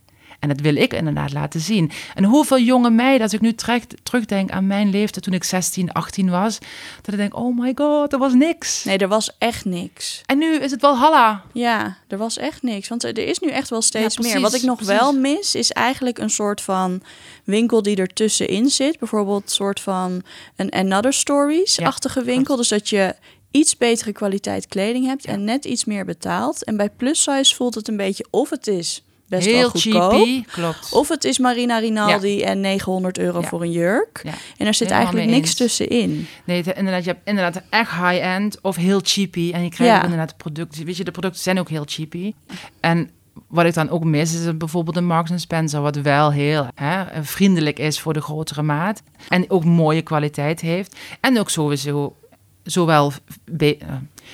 [0.41, 1.91] En dat wil ik inderdaad laten zien.
[2.15, 5.91] En hoeveel jonge meiden, als ik nu terug, terugdenk aan mijn leeftijd toen ik 16,
[5.91, 6.57] 18 was,
[7.01, 8.83] dat ik denk, oh my god, er was niks.
[8.83, 10.21] Nee, er was echt niks.
[10.25, 11.43] En nu is het wel halla.
[11.53, 12.87] Ja, er was echt niks.
[12.87, 14.39] Want er is nu echt wel steeds meer.
[14.39, 17.01] Wat ik nog wel mis, is eigenlijk een soort van
[17.43, 18.99] winkel die ertussenin zit.
[18.99, 20.23] Bijvoorbeeld een soort van
[20.55, 22.55] een Another Stories-achtige winkel.
[22.55, 23.15] Dus dat je
[23.51, 26.63] iets betere kwaliteit kleding hebt en net iets meer betaalt.
[26.63, 30.11] En bij plus size voelt het een beetje of het is best Heel wel goedkoop.
[30.11, 30.93] Cheapy, klopt.
[30.93, 34.23] Of het is Marina Rinaldi en 900 euro voor een jurk.
[34.57, 36.27] En er zit eigenlijk niks tussenin.
[36.43, 39.51] Nee, inderdaad, je hebt inderdaad echt high-end of heel cheapy.
[39.53, 40.85] En je krijgt inderdaad producten.
[40.85, 42.33] Weet je, de producten zijn ook heel cheapy.
[42.79, 43.09] En
[43.47, 47.79] wat ik dan ook mis is bijvoorbeeld een Marks Spencer, wat wel heel hè, vriendelijk
[47.79, 49.01] is voor de grotere maat.
[49.29, 50.95] En ook mooie kwaliteit heeft.
[51.19, 52.15] En ook sowieso
[52.63, 53.11] zowel,
[53.51, 53.87] be, uh,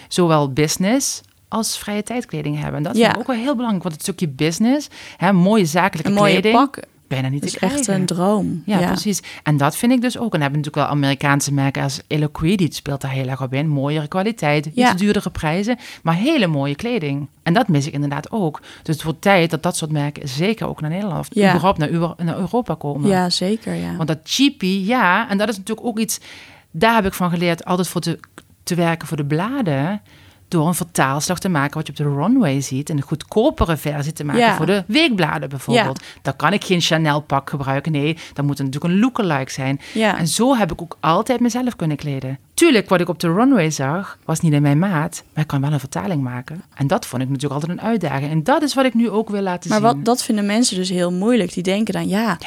[0.08, 2.76] zowel business als vrije tijdkleding hebben.
[2.76, 3.12] En dat ja.
[3.12, 6.54] is ook wel heel belangrijk, want het stukje business, hè, mooie zakelijke een kleding.
[6.54, 6.80] Mooie pak.
[7.08, 8.62] Bijna niet is te echt een droom.
[8.66, 9.22] Ja, precies.
[9.44, 10.24] En dat vind ik dus ook.
[10.24, 13.54] En dan hebben natuurlijk wel Amerikaanse merken als Eloquid, die speelt daar heel erg op
[13.54, 13.68] in.
[13.68, 17.28] Mooiere kwaliteit, iets duurdere prijzen, maar hele mooie kleding.
[17.44, 18.62] En dat mis ik inderdaad ook.
[18.84, 21.50] Dus het wordt tijd dat dat soort merken zeker ook naar Nederland of ja.
[21.50, 23.10] überhaupt naar, naar Europa komen.
[23.10, 23.74] Ja, zeker.
[23.74, 23.96] Ja.
[23.96, 26.20] Want dat cheapy, ja, en dat is natuurlijk ook iets,
[26.72, 28.20] daar heb ik van geleerd, altijd voor te,
[28.64, 30.02] te werken voor de bladen
[30.48, 32.90] door een vertaalslag te maken wat je op de runway ziet.
[32.90, 36.00] Een goedkopere versie te maken voor de weekbladen bijvoorbeeld.
[36.02, 36.20] Ja.
[36.22, 37.92] Dan kan ik geen Chanel pak gebruiken.
[37.92, 39.82] Nee, dan moet het natuurlijk een lookalike zijn.
[39.94, 40.18] Ja.
[40.18, 42.40] En zo heb ik ook altijd mezelf kunnen kleden.
[42.54, 45.24] Tuurlijk, wat ik op de runway zag, was niet in mijn maat.
[45.34, 46.64] Maar ik kan wel een vertaling maken.
[46.76, 48.32] En dat vond ik natuurlijk altijd een uitdaging.
[48.32, 49.82] En dat is wat ik nu ook wil laten zien.
[49.82, 51.54] Maar wat, dat vinden mensen dus heel moeilijk.
[51.54, 52.38] Die denken dan, ja...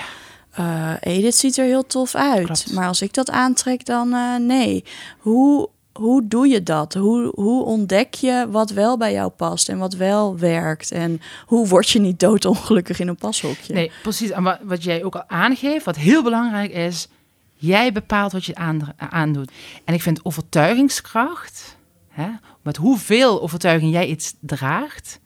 [0.61, 2.73] Uh, Edith ziet er heel tof uit.
[2.73, 4.85] Maar als ik dat aantrek, dan uh, nee.
[5.19, 5.69] Hoe
[6.01, 6.95] hoe doe je dat?
[6.95, 10.91] Hoe, hoe ontdek je wat wel bij jou past en wat wel werkt?
[10.93, 13.75] En hoe word je niet doodongelukkig in een pashokje?
[13.75, 14.31] Nee, precies.
[14.31, 17.09] En wat, wat jij ook al aangeeft, wat heel belangrijk is,
[17.55, 19.51] jij bepaalt wat je aan, aandoet.
[19.85, 21.77] En ik vind overtuigingskracht,
[22.09, 22.29] hè,
[22.63, 25.21] met hoeveel overtuiging jij iets draagt,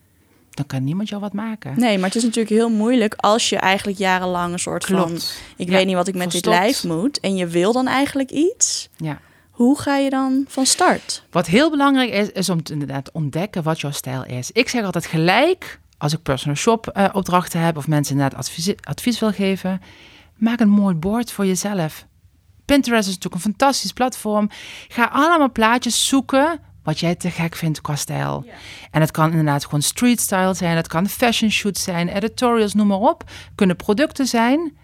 [0.50, 1.80] dan kan niemand jou wat maken.
[1.80, 5.18] Nee, maar het is natuurlijk heel moeilijk als je eigenlijk jarenlang een soort van...
[5.56, 7.20] ik weet niet wat ik met dit lijf moet.
[7.20, 8.88] En je wil dan eigenlijk iets.
[8.96, 9.20] Ja.
[9.54, 11.24] Hoe ga je dan van start?
[11.30, 14.50] Wat heel belangrijk is, is om te inderdaad ontdekken wat jouw stijl is.
[14.52, 18.74] Ik zeg altijd gelijk, als ik personal shop uh, opdrachten heb of mensen inderdaad advies,
[18.80, 19.82] advies wil geven,
[20.36, 22.06] maak een mooi bord voor jezelf.
[22.64, 24.50] Pinterest is natuurlijk een fantastisch platform.
[24.88, 28.46] Ga allemaal plaatjes zoeken wat jij te gek vindt qua stijl.
[28.90, 32.86] En het kan inderdaad gewoon street style zijn, het kan fashion shoots zijn, editorials, noem
[32.86, 33.24] maar op.
[33.54, 34.76] Kunnen producten zijn.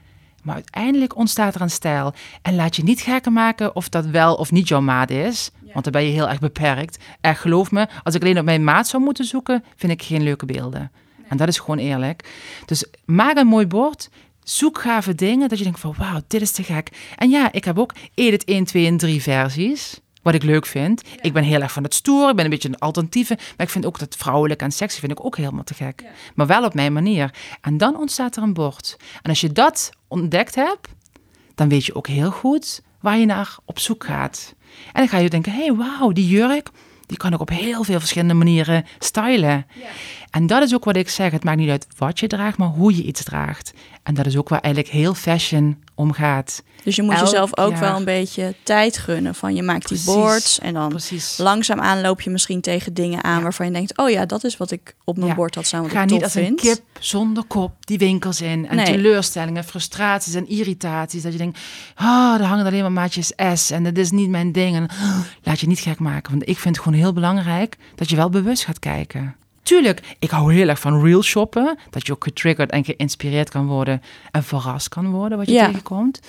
[0.43, 2.15] Maar uiteindelijk ontstaat er een stijl.
[2.43, 5.51] En laat je niet gekker maken of dat wel of niet jouw maat is.
[5.73, 6.99] Want dan ben je heel erg beperkt.
[7.21, 10.23] En geloof me, als ik alleen op mijn maat zou moeten zoeken, vind ik geen
[10.23, 10.91] leuke beelden.
[11.29, 12.29] En dat is gewoon eerlijk.
[12.67, 14.09] Dus maak een mooi bord.
[14.43, 16.91] Zoek gave dingen dat je denkt van wauw, dit is te gek.
[17.17, 20.01] En ja, ik heb ook Edit 1, 2 en 3 versies.
[20.23, 21.03] Wat ik leuk vind.
[21.21, 22.29] Ik ben heel erg van het stoer.
[22.29, 23.35] Ik ben een beetje een alternatieve.
[23.57, 26.05] Maar ik vind ook dat vrouwelijk en sexy vind ik ook helemaal te gek.
[26.35, 27.35] Maar wel op mijn manier.
[27.61, 28.97] En dan ontstaat er een bord.
[29.23, 30.89] En als je dat ontdekt hebt,
[31.55, 34.55] dan weet je ook heel goed waar je naar op zoek gaat.
[34.87, 36.69] En dan ga je denken, hé, hey, wauw, die jurk,
[37.07, 39.67] die kan ik op heel veel verschillende manieren stylen.
[40.31, 41.33] En dat is ook wat ik zeg.
[41.33, 43.73] Het maakt niet uit wat je draagt, maar hoe je iets draagt.
[44.03, 46.63] En dat is ook waar eigenlijk heel fashion om gaat.
[46.85, 49.35] Dus je moet jezelf ook wel een beetje tijd gunnen.
[49.35, 51.39] Van je maakt die boards en dan Precies.
[51.39, 54.71] langzaamaan loop je misschien tegen dingen aan waarvan je denkt: oh ja, dat is wat
[54.71, 55.83] ik op mijn bord had staan.
[55.83, 56.49] Wat Ga ik niet als vind.
[56.49, 58.69] een kip zonder kop die winkels in.
[58.69, 61.23] En teleurstellingen, frustraties en irritaties.
[61.23, 61.59] Dat je denkt:
[62.01, 64.77] oh, er hangen alleen maar maatjes S en dat is niet mijn ding.
[64.77, 66.31] En, oh, laat je niet gek maken.
[66.31, 69.35] Want ik vind het gewoon heel belangrijk dat je wel bewust gaat kijken.
[69.71, 71.79] Tuurlijk, ik hou heel erg van real shoppen.
[71.91, 76.21] Dat je ook getriggerd en geïnspireerd kan worden en verrast kan worden wat je tegenkomt.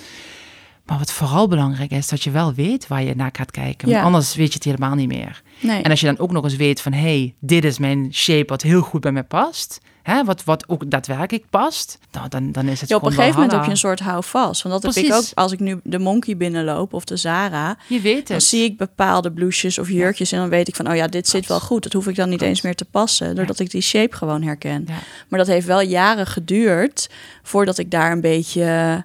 [0.84, 3.90] Maar wat vooral belangrijk is, dat je wel weet waar je naar gaat kijken.
[3.90, 5.42] Want anders weet je het helemaal niet meer.
[5.60, 5.82] Nee.
[5.82, 8.62] En als je dan ook nog eens weet van, hey, dit is mijn shape wat
[8.62, 9.80] heel goed bij mij past.
[10.02, 13.34] Hè, wat, wat ook daadwerkelijk past, nou, dan, dan is het ja, Op een gegeven
[13.34, 14.62] moment heb je een soort houvast.
[14.62, 17.76] Want dat heb ik ook als ik nu de Monkey binnenloop of de Zara.
[17.88, 18.26] Je weet het.
[18.28, 21.28] Dan zie ik bepaalde blouses of jurkjes en dan weet ik van, oh ja, dit
[21.28, 21.82] zit wel goed.
[21.82, 24.86] Dat hoef ik dan niet eens meer te passen, doordat ik die shape gewoon herken.
[25.28, 27.10] Maar dat heeft wel jaren geduurd
[27.42, 29.04] voordat ik daar een beetje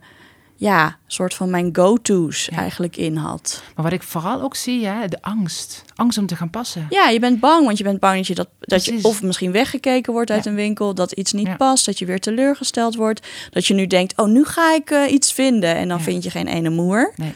[0.60, 3.64] ja, soort van mijn go-to's eigenlijk in had.
[3.76, 5.84] Maar wat ik vooral ook zie, hè, de angst.
[5.96, 6.86] Angst om te gaan passen.
[6.90, 9.52] Ja, je bent bang, want je bent bang dat je, dat, dat je of misschien
[9.52, 13.28] weggekeken wordt uit een winkel, dat iets niet past, dat je weer teleurgesteld wordt.
[13.52, 16.30] Dat je nu denkt, oh, nu ga ik uh, iets vinden en dan vind je
[16.30, 17.14] geen ene moer.
[17.16, 17.34] Nee.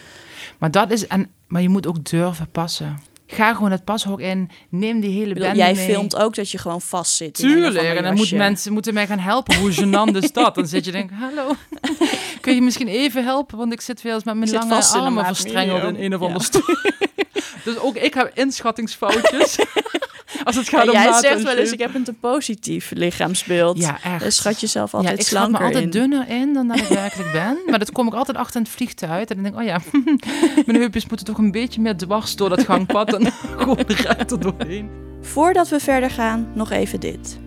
[0.57, 2.99] Maar dat is, en, maar je moet ook durven passen.
[3.33, 4.49] Ga gewoon het pashok in.
[4.69, 7.33] Neem die hele bende Jij filmt ook dat je gewoon vast zit.
[7.33, 7.95] Tuurlijk.
[7.95, 9.55] En dan moeten mensen moeten mij gaan helpen.
[9.55, 10.55] Hoe gênant is dat?
[10.55, 11.55] Dan zit je denk hallo,
[12.41, 13.57] kun je misschien even helpen?
[13.57, 16.75] Want ik zit weer eens met mijn lange armen verstrengeld in een of andere stoel.
[17.63, 19.57] dus ook ik heb inschattingsfoutjes.
[20.43, 23.77] Als het gaat om Jij zegt wel eens, ik heb een te positief lichaamsbeeld.
[23.77, 24.23] Ja, echt.
[24.23, 27.31] Dus schat jezelf altijd ja, ik schat me altijd dunner in dan dat ik werkelijk
[27.31, 27.57] ben.
[27.65, 29.29] Maar dat kom ik altijd achter in het vliegtuig.
[29.29, 29.79] En dan denk ik, oh ja,
[30.65, 33.13] mijn heupjes moeten toch een beetje meer dwars door dat gangpad.
[33.13, 34.89] En gewoon recht er doorheen.
[35.21, 37.39] Voordat we verder gaan, nog even dit.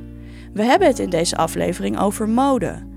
[0.53, 2.93] We hebben het in deze aflevering over mode.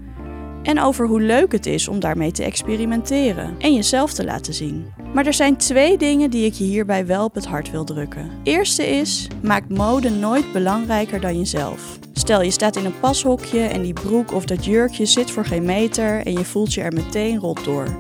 [0.67, 4.93] En over hoe leuk het is om daarmee te experimenteren en jezelf te laten zien.
[5.13, 8.29] Maar er zijn twee dingen die ik je hierbij wel op het hart wil drukken.
[8.43, 11.99] Eerste is, maak mode nooit belangrijker dan jezelf.
[12.13, 15.65] Stel je staat in een pashokje en die broek of dat jurkje zit voor geen
[15.65, 17.97] meter en je voelt je er meteen rot door.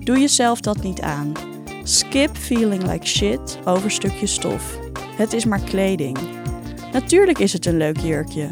[0.00, 1.32] Doe jezelf dat niet aan.
[1.82, 4.78] Skip feeling like shit over stukjes stof.
[5.16, 6.18] Het is maar kleding.
[6.92, 8.48] Natuurlijk is het een leuk jurkje,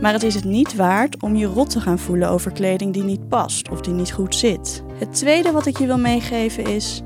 [0.00, 3.04] maar het is het niet waard om je rot te gaan voelen over kleding die
[3.04, 4.82] niet past of die niet goed zit.
[4.98, 7.02] Het tweede wat ik je wil meegeven is: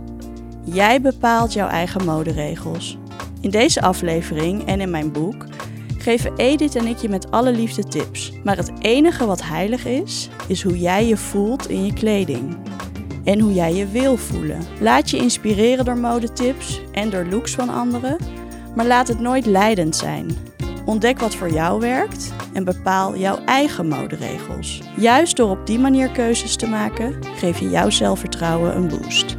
[0.64, 2.98] jij bepaalt jouw eigen moderegels.
[3.40, 5.46] In deze aflevering en in mijn boek
[5.98, 8.32] geven Edith en ik je met alle liefde tips.
[8.44, 12.56] Maar het enige wat heilig is, is hoe jij je voelt in je kleding.
[13.24, 14.60] En hoe jij je wil voelen.
[14.80, 18.16] Laat je inspireren door modetips en door looks van anderen,
[18.74, 20.36] maar laat het nooit leidend zijn.
[20.90, 24.80] Ontdek wat voor jou werkt en bepaal jouw eigen moderegels.
[24.96, 29.36] Juist door op die manier keuzes te maken, geef je jouw zelfvertrouwen een boost.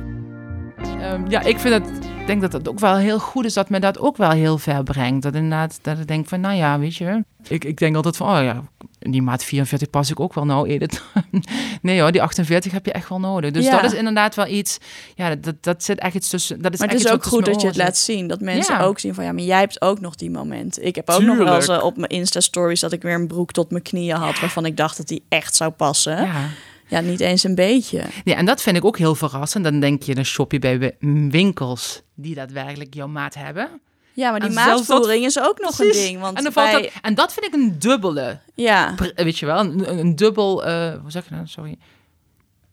[1.01, 3.69] Um, ja, ik vind het ik denk dat het ook wel heel goed is dat
[3.69, 5.23] me dat ook wel heel ver brengt.
[5.23, 7.23] Dat inderdaad, dat ik denk van, nou ja, weet je.
[7.47, 8.63] Ik, ik denk altijd van, oh ja,
[8.99, 11.03] die maat 44 pas ik ook wel nou, Edith.
[11.81, 13.51] nee hoor, die 48 heb je echt wel nodig.
[13.51, 14.77] Dus dat is inderdaad wel iets,
[15.15, 16.61] ja, dat, dat zit echt iets tussen.
[16.61, 18.27] Dat is maar het is ook goed dat je het laat zien.
[18.27, 20.83] Dat mensen ook zien van, ja, maar jij hebt ook nog die moment.
[20.85, 23.51] Ik heb ook nog wel eens eh, op mijn Insta-stories dat ik weer een broek
[23.51, 26.25] tot mijn knieën had, waarvan ik dacht dat die echt zou passen.
[26.25, 26.49] Ja.
[26.91, 28.03] Ja, niet eens een beetje.
[28.23, 29.63] Ja, en dat vind ik ook heel verrassend.
[29.63, 30.95] Dan denk je, dan shop je bij
[31.29, 33.81] winkels die daadwerkelijk jouw maat hebben.
[34.13, 36.19] Ja, maar die maatvoering is ook nog een ding.
[36.19, 38.39] Want en, dan valt dat, en dat vind ik een dubbele.
[38.55, 38.95] Ja.
[39.15, 41.77] Weet je wel, een, een dubbel, uh, hoe zeg je nou, sorry.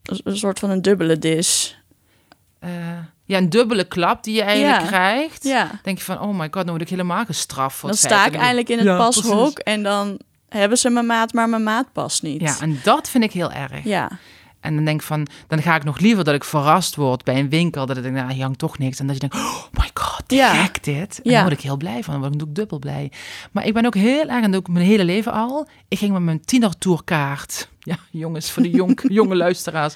[0.02, 1.78] Een, soort van een dubbele dis.
[2.64, 2.70] Uh,
[3.24, 5.44] ja, een dubbele klap die je eigenlijk krijgt.
[5.44, 5.81] Ja.
[5.83, 7.83] Denk je van, oh my god, nou word ik helemaal gestraft.
[7.83, 11.63] Dan sta ik eindelijk in het pashok en dan hebben ze mijn maat, maar mijn
[11.63, 12.41] maat past niet.
[12.41, 13.85] Ja, en dat vind ik heel erg.
[13.85, 14.11] Ja.
[14.61, 17.39] En dan denk ik van, dan ga ik nog liever dat ik verrast word bij
[17.39, 17.87] een winkel.
[17.87, 19.01] Dat ik denk, nou, hier hangt toch niks.
[19.01, 20.54] En dat je denkt, oh my god, ja.
[20.54, 21.20] gek dit.
[21.22, 21.33] En ja.
[21.33, 22.20] dan word ik heel blij van.
[22.20, 23.12] Dan word ik dubbel blij.
[23.52, 25.68] Maar ik ben ook heel erg, en ook mijn hele leven al.
[25.88, 27.68] Ik ging met mijn tienertourkaart.
[27.78, 29.94] Ja, jongens, voor de jong, jonge luisteraars.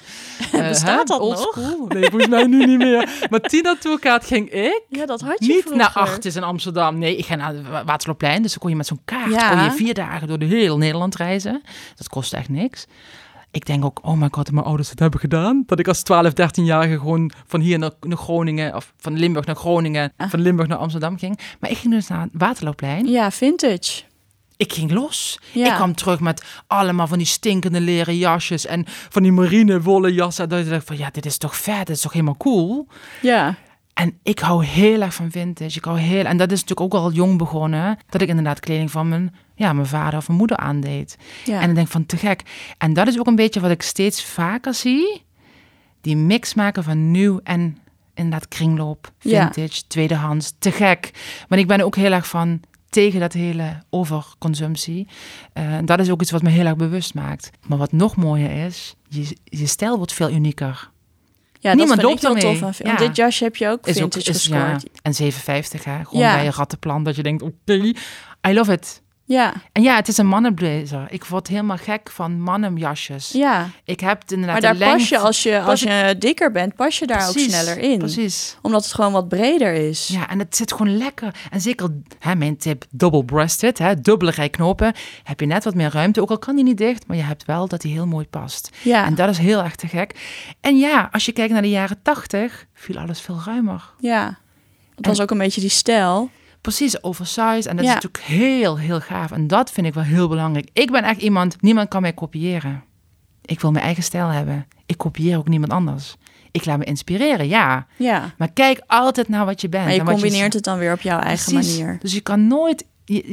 [0.55, 1.49] Uh, Bestaat dat old nog?
[1.51, 1.87] School?
[1.87, 3.09] Nee, volgens mij nu niet meer.
[3.29, 4.81] Maar tienertourkaart ging ik.
[4.89, 5.77] Ja, dat had je Niet vroeger.
[5.77, 6.97] naar Artis in Amsterdam.
[6.97, 8.41] Nee, ik ga naar Waterloopplein.
[8.41, 11.15] Dus dan kon je met zo'n kaart kon je vier dagen door de hele Nederland
[11.15, 11.61] reizen.
[11.95, 12.87] Dat kostte echt niks
[13.53, 15.63] ik denk ook, oh my god, mijn ouders het hebben gedaan.
[15.65, 19.55] Dat ik als 12, 13-jarige gewoon van hier naar, naar, Groningen, of van Limburg naar
[19.55, 20.29] Groningen, ah.
[20.29, 21.39] van Limburg naar Amsterdam ging.
[21.59, 23.07] Maar ik ging dus naar Waterloopplein.
[23.07, 24.01] Ja, vintage.
[24.57, 25.39] Ik ging los.
[25.51, 25.67] Ja.
[25.67, 30.13] Ik kwam terug met allemaal van die stinkende leren jasjes en van die marine wollen
[30.13, 30.49] jassen.
[30.49, 32.87] Dat ik dacht van, ja, dit is toch vet, dit is toch helemaal cool.
[33.21, 33.55] Ja.
[33.93, 35.77] En ik hou heel erg van vintage.
[35.77, 37.97] Ik hou heel, en dat is natuurlijk ook al jong begonnen.
[38.09, 41.17] Dat ik inderdaad kleding van mijn, ja, mijn vader of mijn moeder aandeed.
[41.45, 41.59] Ja.
[41.59, 42.41] En dan denk ik van te gek.
[42.77, 45.23] En dat is ook een beetje wat ik steeds vaker zie.
[46.01, 47.77] Die mix maken van nieuw en
[48.13, 49.51] inderdaad kringloop, Ja.
[49.51, 50.53] vintage, tweedehands.
[50.59, 51.11] Te gek.
[51.49, 55.07] Maar ik ben ook heel erg van tegen dat hele overconsumptie.
[55.53, 57.49] Eh, dat is ook iets wat me heel erg bewust maakt.
[57.67, 60.91] Maar wat nog mooier is, je, je stijl wordt veel unieker.
[61.59, 62.77] Ja, Niemand dat vind ik heel tof.
[62.77, 62.95] Ja.
[62.95, 64.33] dit jasje heb je ook Is ook, vintage ja,
[64.73, 65.01] gescoord.
[65.01, 66.05] en 750 hè.
[66.05, 67.73] Gewoon bij een rattenplan dat je denkt, oké,
[68.47, 69.01] I love it.
[69.25, 71.05] Ja, En ja, het is een mannenblazer.
[71.09, 73.31] Ik word helemaal gek van mannenjasjes.
[73.31, 73.69] ja.
[73.83, 76.99] Ik heb het inderdaad Maar daar pas je, als je, als je dikker bent, pas
[76.99, 77.97] je daar ook sneller in.
[77.97, 78.57] Precies.
[78.61, 80.07] Omdat het gewoon wat breder is.
[80.07, 81.35] Ja, en het zit gewoon lekker.
[81.51, 84.93] En zeker, hè, mijn tip, double-breasted, hè, dubbele rij knopen.
[85.23, 87.45] Heb je net wat meer ruimte, ook al kan die niet dicht, maar je hebt
[87.45, 88.69] wel dat die heel mooi past.
[88.81, 90.15] Ja, En dat is heel erg te gek.
[90.61, 93.83] En ja, als je kijkt naar de jaren tachtig, viel alles veel ruimer.
[93.99, 94.41] ja.
[94.95, 96.29] Het was ook een beetje die stijl.
[96.63, 97.65] Precies, oversized.
[97.65, 97.97] En dat Ja.
[97.97, 99.31] is natuurlijk heel, heel gaaf.
[99.31, 100.69] En dat vind ik wel heel belangrijk.
[100.73, 102.83] Ik ben echt iemand, niemand kan mij kopiëren.
[103.45, 104.67] Ik wil mijn eigen stijl hebben.
[104.85, 106.15] Ik kopieer ook niemand anders.
[106.51, 107.87] Ik laat me inspireren, ja.
[107.97, 108.33] Ja.
[108.37, 109.83] Maar kijk altijd naar wat je bent.
[109.83, 111.77] Maar je en wat combineert het dan weer op jouw eigen Precies.
[111.77, 111.97] manier.
[112.01, 112.85] Dus je kan nooit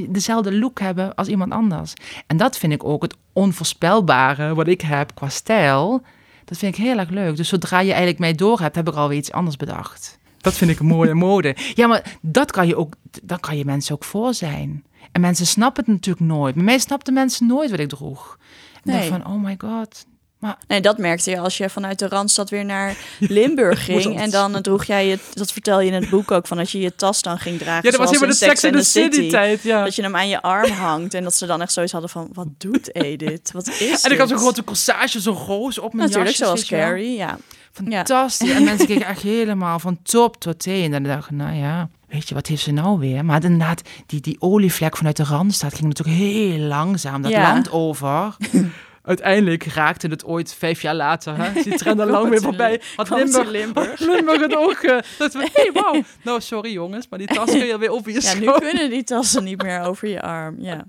[0.09, 1.93] dezelfde look hebben als iemand anders.
[2.27, 6.03] En dat vind ik ook het onvoorspelbare wat ik heb qua stijl.
[6.45, 7.37] Dat vind ik heel erg leuk.
[7.37, 10.19] Dus zodra je eigenlijk mij door hebt, heb ik alweer iets anders bedacht.
[10.41, 11.57] Dat vind ik een mooie mode.
[11.75, 14.85] Ja, maar dat kan je ook, dan kan je mensen ook voor zijn.
[15.13, 16.55] En mensen snappen het natuurlijk nooit.
[16.55, 18.39] Bij mij snapten mensen nooit wat ik droeg.
[18.85, 19.09] En Nee.
[19.09, 20.05] van, oh my god.
[20.39, 24.19] Maar Nee, dat merkte je als je vanuit de Randstad weer naar Limburg ging.
[24.19, 26.81] En dan droeg jij je, dat vertel je in het boek ook, van dat je
[26.81, 27.85] je tas dan ging dragen.
[27.85, 29.85] ja, dat was helemaal de Sex in the City tijd, ja.
[29.85, 32.29] Dat je hem aan je arm hangt en dat ze dan echt zoiets hadden van,
[32.33, 33.53] wat doet Edith?
[33.53, 36.85] Wat is En ik had zo'n grote corsage, zo'n roos op mijn Natuurlijk, jasjes, zoals.
[36.85, 37.39] Carrie, ja.
[37.73, 38.51] Fantastisch.
[38.51, 40.85] En mensen keken echt helemaal van top tot teen.
[40.95, 43.25] En dan dacht ik, nou ja, weet je, wat heeft ze nou weer?
[43.25, 47.43] Maar inderdaad, die, die olievlek vanuit de Randstad ging natuurlijk heel langzaam dat Ja.
[47.53, 48.37] land over.
[49.03, 51.37] Uiteindelijk raakte het ooit vijf jaar later.
[51.37, 51.63] Hè?
[51.63, 52.81] Die trend al lang weer voorbij.
[52.97, 54.01] Had in Limburg, Limburg.
[54.01, 54.73] Limburg het ook.
[54.83, 56.03] eh, dat we, hey, wow.
[56.23, 59.05] Nou, sorry jongens, maar die tas kun je weer over je Ja, nu kunnen die
[59.05, 60.57] tassen niet meer over je arm.
[60.59, 60.85] Ja.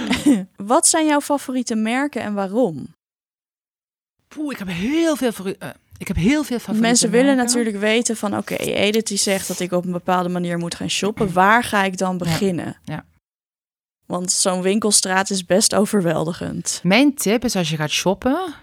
[0.56, 2.94] Wat zijn jouw favoriete merken en waarom?
[4.28, 5.68] Poeh, ik heb heel veel voor eh,
[6.00, 7.44] ik heb heel veel favoriete Mensen willen merken.
[7.44, 8.36] natuurlijk weten van...
[8.36, 11.32] oké, Edith die zegt dat ik op een bepaalde manier moet gaan shoppen.
[11.32, 12.76] Waar ga ik dan beginnen?
[12.84, 13.04] ja.
[14.06, 16.80] Want zo'n winkelstraat is best overweldigend.
[16.82, 18.54] Mijn tip is als je gaat shoppen,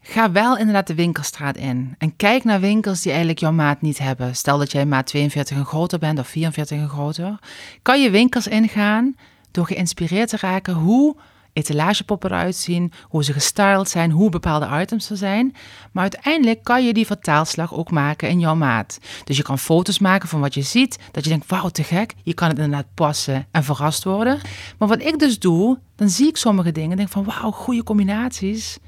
[0.00, 1.94] ga wel inderdaad de winkelstraat in.
[1.98, 4.36] En kijk naar winkels die eigenlijk jouw maat niet hebben.
[4.36, 7.38] Stel dat jij maat 42 en groter bent of 44 en groter.
[7.82, 9.16] Kan je winkels ingaan
[9.50, 11.16] door geïnspireerd te raken hoe
[11.56, 15.54] etalagepoppen eruit zien, hoe ze gestyled zijn, hoe bepaalde items er zijn.
[15.92, 18.98] Maar uiteindelijk kan je die vertaalslag ook maken in jouw maat.
[19.24, 22.14] Dus je kan foto's maken van wat je ziet, dat je denkt, wauw, te gek.
[22.22, 24.40] Je kan het inderdaad passen en verrast worden.
[24.78, 27.82] Maar wat ik dus doe, dan zie ik sommige dingen en denk van, wauw, goede
[27.82, 28.78] combinaties.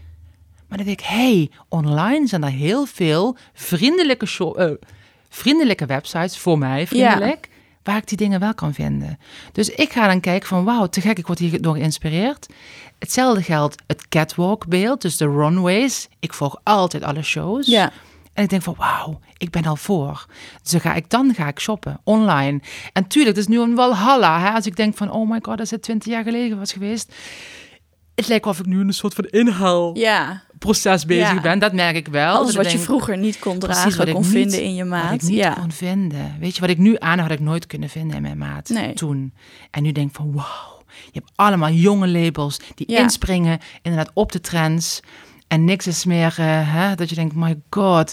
[0.69, 4.71] Maar dan denk ik, hey, online zijn er heel veel vriendelijke, shop, eh,
[5.29, 7.49] vriendelijke websites voor mij, vriendelijk,
[7.89, 9.19] waar ik die dingen wel kan vinden.
[9.53, 12.47] Dus ik ga dan kijken van, wauw, te gek, ik word hier door geïnspireerd.
[12.99, 16.09] Hetzelfde geldt het catwalk-beeld, dus de runways.
[16.19, 17.67] Ik volg altijd alle shows.
[17.67, 17.91] Ja,
[18.33, 20.27] En ik denk van, wauw, ik ben al voor.
[20.63, 22.61] Dus dan ga ik, dan ga ik shoppen, online.
[22.93, 24.41] En tuurlijk, het is nu een walhalla.
[24.41, 24.51] Hè?
[24.51, 27.15] Als ik denk van, oh my god, dat is het 20 jaar geleden was geweest.
[28.19, 31.07] Het lijkt wel of ik nu een soort van inhaalproces ja.
[31.07, 31.41] bezig Ja.
[31.41, 31.59] ben.
[31.59, 32.35] Dat merk ik wel.
[32.37, 35.13] Alles wat je vroeger niet kon dragen, wat kon niet- vinden in je Wat maat.
[35.15, 35.53] ik niet ja.
[35.53, 36.37] kon vinden.
[36.41, 38.69] Weet je, wat ik nu aan had ik nooit kunnen vinden in mijn maat.
[38.69, 38.95] Nee.
[38.95, 39.33] Toen.
[39.71, 40.77] En nu denk ik van, wauw.
[41.13, 45.01] Je hebt allemaal jonge labels die inspringen inderdaad op de trends.
[45.49, 48.13] En niks is meer eh, hè, dat je denkt, my god.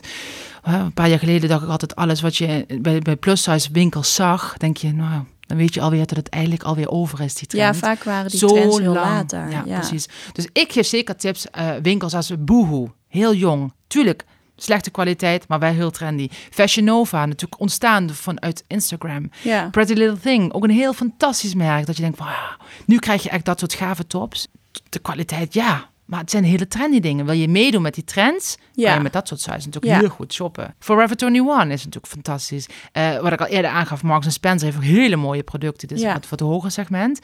[0.63, 4.57] Een paar jaar geleden dacht ik altijd alles wat je bij, bij plus-size winkels zag.
[4.57, 7.63] Denk je, nou, dan weet je alweer dat het eigenlijk alweer over is, die trend.
[7.63, 9.05] ja, vaak waren die Zo trends heel lang.
[9.05, 9.49] later.
[9.49, 10.07] Ja, Ja, precies.
[10.33, 13.73] Dus ik geef zeker tips, eh, winkels als Boohoo, heel jong.
[13.87, 16.27] Tuurlijk, slechte kwaliteit, maar wel heel trendy.
[16.49, 19.29] Fashion Nova, natuurlijk ontstaan vanuit Instagram.
[19.41, 19.69] Ja.
[19.69, 21.85] Pretty Little Thing, ook een heel fantastisch merk.
[21.85, 24.47] Dat je denkt, wauw, nu krijg je echt dat soort gave tops.
[24.89, 25.89] De kwaliteit, ja.
[26.05, 27.25] Maar het zijn hele trendy dingen.
[27.25, 28.85] Wil je meedoen met die trends, Ja.
[28.87, 29.99] kan je met dat soort sites natuurlijk Ja.
[29.99, 30.75] heel goed shoppen.
[30.79, 32.67] Forever 21 is natuurlijk fantastisch.
[32.91, 35.87] Eh, wat ik al eerder aangaf, Marks Spencer heeft ook hele mooie producten.
[35.87, 36.13] Dus Ja.
[36.13, 37.19] wat voor het hoger segment.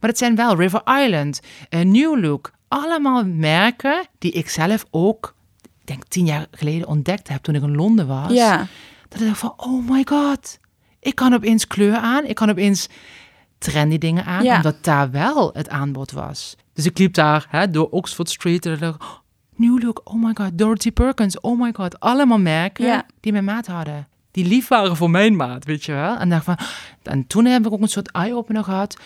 [0.00, 2.52] Maar het zijn wel River Island, eh, New Look.
[2.68, 7.62] Allemaal merken die ik zelf ook, ik denk tien jaar geleden ontdekt heb toen ik
[7.62, 8.32] in Londen was.
[8.32, 8.66] ja.
[9.08, 10.58] Dat ik dacht van, oh my god.
[11.00, 12.24] Ik kan opeens kleur aan.
[12.24, 12.88] Ik kan opeens
[13.58, 14.44] trendy dingen aan.
[14.44, 14.56] Ja.
[14.56, 16.56] Omdat daar wel het aanbod was.
[16.76, 18.66] Dus ik liep daar hè, door Oxford Street.
[18.66, 19.08] En dacht, oh,
[19.54, 20.50] New Look, oh my god.
[20.58, 22.00] Dorothy Perkins, oh my god.
[22.00, 24.08] Allemaal merken die mijn maat hadden.
[24.30, 26.16] die lief waren voor mijn maat, weet je wel.
[26.16, 26.58] En, dacht van,
[27.02, 28.96] en toen heb ik ook een soort eye-opener gehad.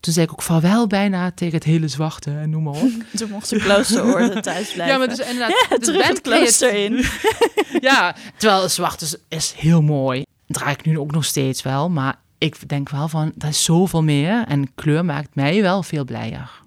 [0.00, 2.90] Toen zei ik ook vaarwel bijna tegen het hele zwarte en noem maar op.
[3.16, 4.86] toen mocht de kloosterorde thuis blijven.
[4.94, 5.66] Ja, maar dus inderdaad...
[5.70, 7.04] Ja, dus terug het klooster in.
[7.88, 10.24] ja, terwijl zwart is, is heel mooi.
[10.46, 14.02] draai ik nu ook nog steeds wel, maar ik denk wel van, dat is zoveel
[14.02, 14.44] meer.
[14.48, 16.64] En kleur maakt mij wel veel blijer.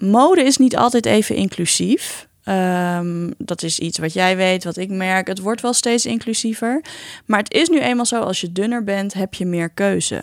[0.00, 2.28] Mode is niet altijd even inclusief.
[2.44, 5.26] Ehm, dat is iets wat jij weet, wat ik merk.
[5.26, 6.84] Het wordt wel steeds inclusiever.
[7.26, 10.22] Maar het is nu eenmaal zo, als je dunner bent, heb je meer keuze.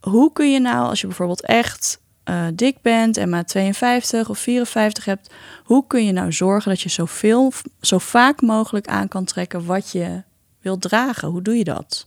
[0.00, 4.38] Hoe kun je nou, als je bijvoorbeeld echt uh, dik bent en maar 52 of
[4.38, 5.30] 54 hebt,
[5.64, 9.92] hoe kun je nou zorgen dat je zoveel, zo vaak mogelijk aan kan trekken wat
[9.92, 10.22] je
[10.60, 11.28] wilt dragen?
[11.28, 12.06] Hoe doe je dat?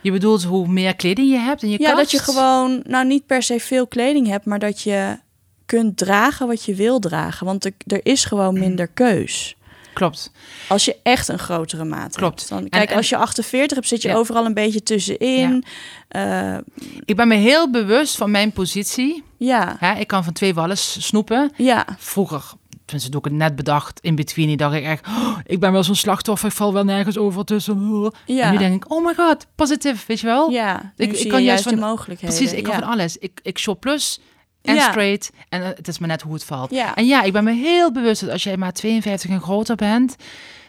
[0.00, 3.26] Je bedoelt hoe meer kleding je hebt en je Ja, dat je gewoon, nou niet
[3.26, 5.18] per se veel kleding hebt, maar dat je
[5.66, 7.46] kunt dragen wat je wil dragen.
[7.46, 9.56] Want er, er is gewoon minder keus.
[9.94, 10.32] Klopt.
[10.68, 12.38] Als je echt een grotere maat Klopt.
[12.38, 12.50] hebt.
[12.50, 15.64] Dan, kijk, als je 48 hebt, zit je overal een beetje tussenin.
[16.08, 16.54] Ja.
[16.56, 16.60] Uh,
[17.04, 19.22] ik ben me heel bewust van mijn positie.
[19.36, 19.76] Ja.
[19.78, 21.50] Hè, ik kan van twee wallen snoepen.
[21.56, 21.86] Ja.
[21.98, 22.52] Vroeger,
[22.84, 25.84] tenminste doe ik het net bedacht, in between, dacht ik echt, oh, ik ben wel
[25.84, 28.12] zo'n slachtoffer, ik val wel nergens over tussen.
[28.26, 28.44] Ja.
[28.44, 30.50] En nu denk ik, oh my god, positief, weet je wel?
[30.50, 32.36] Ja, ik, ik kan juist van, de mogelijkheden.
[32.36, 33.16] Precies, ik kan van alles.
[33.16, 34.20] Ik, ik shop plus
[34.64, 35.30] en straight.
[35.48, 36.70] En eh, het is maar net hoe het valt.
[36.70, 36.94] Ja.
[36.94, 40.16] En ja, ik ben me heel bewust dat als jij maar 52 en groter bent,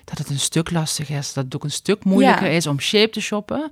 [0.03, 1.33] dat het een stuk lastig is.
[1.33, 3.71] Dat het ook een stuk moeilijker is om shape te shoppen.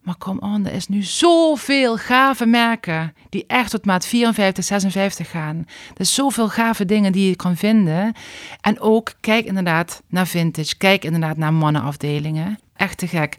[0.00, 5.30] Maar kom on, er is nu zoveel gave merken die echt tot maat 54, 56
[5.30, 5.56] gaan.
[5.94, 8.12] Er is zoveel gave dingen die je kan vinden.
[8.60, 12.58] En ook kijk inderdaad naar vintage, kijk inderdaad naar mannenafdelingen.
[12.76, 13.36] Echt te gek.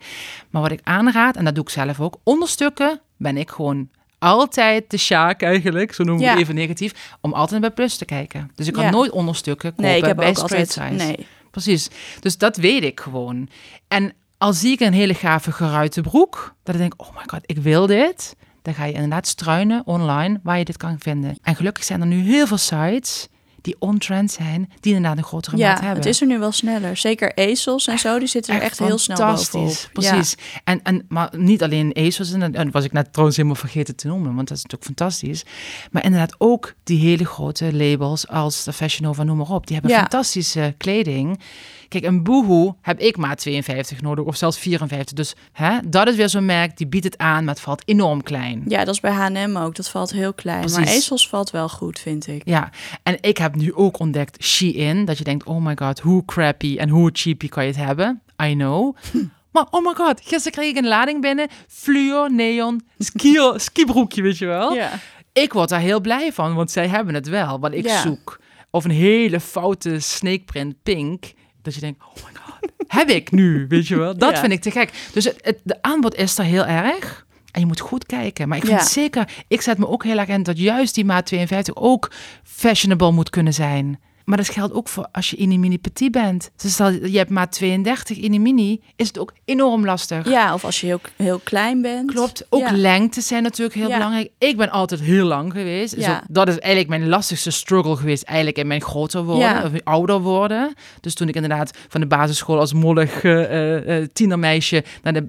[0.50, 3.90] Maar wat ik aanraad, en dat doe ik zelf ook, onderstukken ben ik gewoon
[4.22, 8.06] altijd de sjaak eigenlijk, zo noemen we het even negatief, om altijd bij Plus te
[8.06, 8.52] kijken.
[8.56, 10.90] Dus ik kan nooit onderstukken kopen nee, ik heb bij ook altijd, size.
[10.90, 11.26] Nee.
[11.52, 11.90] Precies.
[12.20, 13.50] Dus dat weet ik gewoon.
[13.88, 17.42] En als zie ik een hele gave geruite broek, dat ik denk, oh my god,
[17.46, 18.36] ik wil dit.
[18.62, 21.38] Dan ga je inderdaad struinen online waar je dit kan vinden.
[21.42, 23.28] En gelukkig zijn er nu heel veel sites
[23.62, 25.98] die on-trend zijn, die inderdaad een grotere ja, maat hebben.
[25.98, 26.98] het is er nu wel sneller.
[26.98, 29.90] Zeker ezels en zo, die zitten er echt, heel snel bovenop.
[29.94, 30.36] Precies.
[30.64, 34.08] En, en, maar niet alleen ezels, en dat was ik net trouwens helemaal vergeten te
[34.08, 35.44] noemen, want dat is natuurlijk fantastisch.
[35.92, 39.68] Maar inderdaad ook die hele grote labels als de Fashion Nova, noem maar op.
[39.68, 41.40] Die hebben fantastische kleding.
[41.92, 45.16] Kijk, een Boohoo heb ik maar 52 nodig, of zelfs 54.
[45.16, 48.24] Dus hè, dat is weer zo'n merk, die biedt het aan, maar het valt enorm
[48.24, 48.64] klein.
[48.68, 50.60] Ja, dat is bij H&M ook, dat valt heel klein.
[50.60, 50.78] Precies.
[50.78, 52.42] Maar ezels valt wel goed, vind ik.
[52.46, 52.70] Ja,
[53.04, 56.78] en ik heb nu ook ontdekt Shein, dat je denkt, oh my god, hoe crappy
[56.78, 58.22] en hoe cheapy kan je het hebben?
[58.44, 58.96] I know.
[59.52, 61.48] Maar oh my god, gisteren kreeg ik een lading binnen.
[61.68, 64.74] Fluor, neon, ski, skibroekje, weet je wel.
[64.74, 64.92] Ja.
[65.34, 68.40] Ik word daar heel blij van, want zij hebben het wel, wat ik zoek.
[68.70, 71.34] Of een hele foute snakeprint pink.
[71.62, 74.18] Dat je denkt, oh my god, heb ik nu, weet je wel.
[74.18, 74.92] Dat vind ik te gek.
[75.14, 77.26] Dus het, het, de aanbod is er heel erg.
[77.52, 78.48] En je moet goed kijken.
[78.48, 81.26] Maar ik vind zeker, ik zet me ook heel erg in dat juist die maat
[81.26, 82.12] 52 ook
[82.44, 84.00] fashionable moet kunnen zijn.
[84.32, 86.52] Maar dat geldt ook voor als je in een mini petit bent.
[86.56, 90.30] Dus stel je hebt maar 32 in een mini, is het ook enorm lastig.
[90.30, 92.12] Ja, of als je heel, heel klein bent.
[92.12, 92.46] Klopt.
[92.50, 92.72] Ook ja.
[92.72, 94.30] lengte zijn natuurlijk heel belangrijk.
[94.38, 95.96] Ik ben altijd heel lang geweest.
[95.96, 96.24] Dus ja.
[96.28, 98.24] dat is eigenlijk mijn lastigste struggle geweest.
[98.24, 100.74] Eigenlijk in mijn groter worden, of ouder worden.
[101.02, 105.28] Dus toen ik inderdaad van de basisschool als mollig uh, uh, tienermeisje naar de,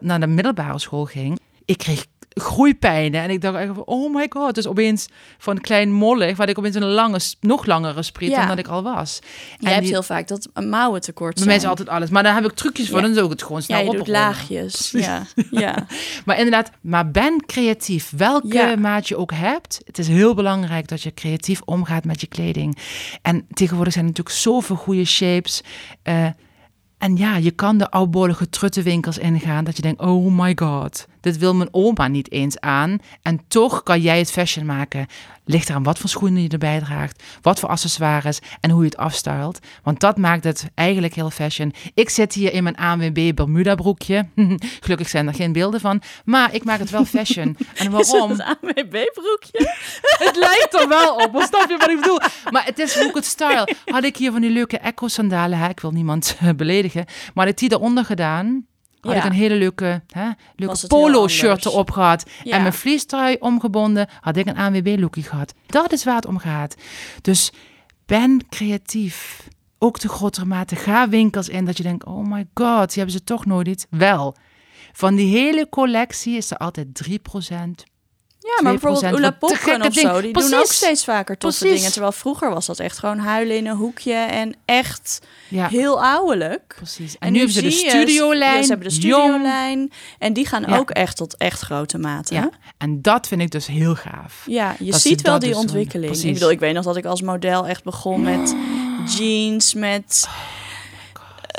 [0.00, 1.38] naar de middelbare school ging.
[1.64, 3.22] Ik kreeg groeipijnen.
[3.22, 4.54] En ik dacht echt van, oh my god.
[4.54, 5.08] Dus opeens
[5.38, 8.38] van klein mollig, wat ik opeens een lange, nog langere spriet ja.
[8.38, 9.18] dan dat ik al was.
[9.58, 11.48] Je hebt heel vaak dat mouwen tekort zijn.
[11.48, 12.10] Bij mij is altijd alles.
[12.10, 14.90] Maar dan heb ik trucjes voor, dan zou ik het gewoon snel ja, je laagjes.
[14.90, 15.86] Ja, ja.
[16.24, 18.12] maar inderdaad, maar ben creatief.
[18.16, 19.80] Welke maat je ook hebt.
[19.84, 22.78] Het is heel belangrijk dat je creatief omgaat met je kleding.
[23.22, 25.62] En tegenwoordig zijn er natuurlijk zoveel goede shapes.
[26.04, 26.26] Uh,
[27.02, 31.38] en ja, je kan de oudbollige truttenwinkels ingaan dat je denkt, oh my god, dit
[31.38, 32.98] wil mijn oma niet eens aan.
[33.22, 35.06] En toch kan jij het fashion maken.
[35.44, 38.96] Ligt eraan wat voor schoenen je erbij draagt, wat voor accessoires en hoe je het
[38.96, 39.58] afstelt.
[39.82, 41.74] Want dat maakt het eigenlijk heel fashion.
[41.94, 44.28] Ik zit hier in mijn ANWB Bermuda broekje.
[44.80, 47.56] Gelukkig zijn er geen beelden van, maar ik maak het wel fashion.
[47.74, 48.30] En waarom?
[48.32, 49.74] Is het ANWB broekje?
[50.26, 52.20] het lijkt er wel op, snap je wat ik bedoel?
[52.50, 53.74] Maar het is ook het style.
[53.84, 57.56] Had ik hier van die leuke echo sandalen, ik wil niemand beledigen, maar had ik
[57.56, 58.66] die eronder gedaan
[59.10, 62.30] had ik een hele leuke, hè, leuke polo-shirt erop gehad.
[62.44, 65.54] En mijn vliestrui omgebonden, had ik een ANWB-lookie gehad.
[65.66, 66.74] Dat is waar het om gaat.
[67.20, 67.52] Dus
[68.06, 69.48] ben creatief.
[69.78, 70.76] Ook de grotere mate.
[70.76, 73.86] Ga winkels in dat je denkt, oh my god, die hebben ze toch nooit iets.
[73.90, 74.36] Wel,
[74.92, 77.91] van die hele collectie is er altijd 3%
[78.42, 81.90] Ja, maar bijvoorbeeld Oela Poppen of zo, die doen ook steeds vaker toffe dingen.
[81.90, 85.68] Terwijl vroeger was dat echt gewoon huilen in een hoekje en echt ja.
[85.68, 86.74] heel ouwelijk.
[86.76, 87.16] Precies.
[87.18, 88.56] En, nu, hebben ze de studiolijn.
[88.56, 89.92] Ja, ze hebben de studiolijn.
[90.18, 92.34] En die gaan ook echt tot echt grote mate.
[92.34, 92.50] Ja.
[92.78, 94.42] En dat vind ik dus heel gaaf.
[94.46, 96.16] Ja, je ziet wel die dus ontwikkeling.
[96.16, 98.56] Ik bedoel, ik weet nog dat ik als model echt begon met
[99.16, 100.28] jeans, met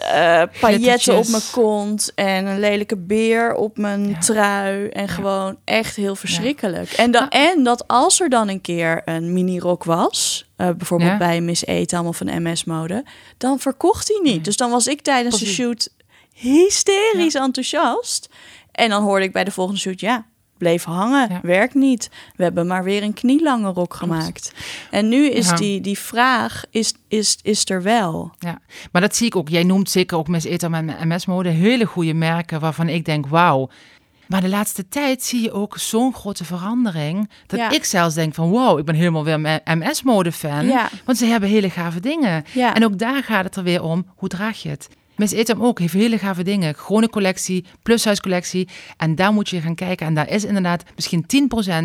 [0.01, 4.87] uh, pailletten op mijn kont en een lelijke beer op mijn trui.
[4.87, 6.91] En gewoon echt heel verschrikkelijk.
[6.91, 11.41] En, dan, en dat als er dan een keer een mini-rok was, uh, bijvoorbeeld bij
[11.41, 13.05] Miss Etam of een MS-mode,
[13.37, 14.45] dan verkocht hij niet.
[14.45, 15.89] Dus dan was ik tijdens de shoot
[16.33, 18.29] hysterisch enthousiast.
[18.71, 20.25] En dan hoorde ik bij de volgende shoot, ja,
[20.63, 21.27] bleef hangen.
[21.29, 21.39] Ja.
[21.41, 22.09] Werkt niet.
[22.35, 24.53] We hebben maar weer een knielange rok gemaakt.
[24.91, 28.31] En nu is die, die vraag, is, is, is er wel.
[28.39, 28.59] Ja,
[28.91, 29.49] maar dat zie ik ook.
[29.49, 33.69] Jij noemt zeker ook Miss Etam en MS-mode hele goede merken waarvan ik denk, wauw.
[34.27, 37.29] Maar de laatste tijd zie je ook zo'n grote verandering.
[37.47, 40.65] Dat ik zelfs denk van wow, ik ben helemaal weer MS-mode fan.
[40.65, 40.89] Ja.
[41.05, 42.43] Want ze hebben hele gave dingen.
[42.53, 42.75] Ja.
[42.75, 44.89] En ook daar gaat het er weer om, hoe draag je het?
[45.15, 46.75] Miss Etam ook heeft hele gave dingen.
[46.75, 48.67] Gewone collectie, plushuiscollectie.
[48.97, 50.07] En daar moet je gaan kijken.
[50.07, 51.25] En daar is inderdaad misschien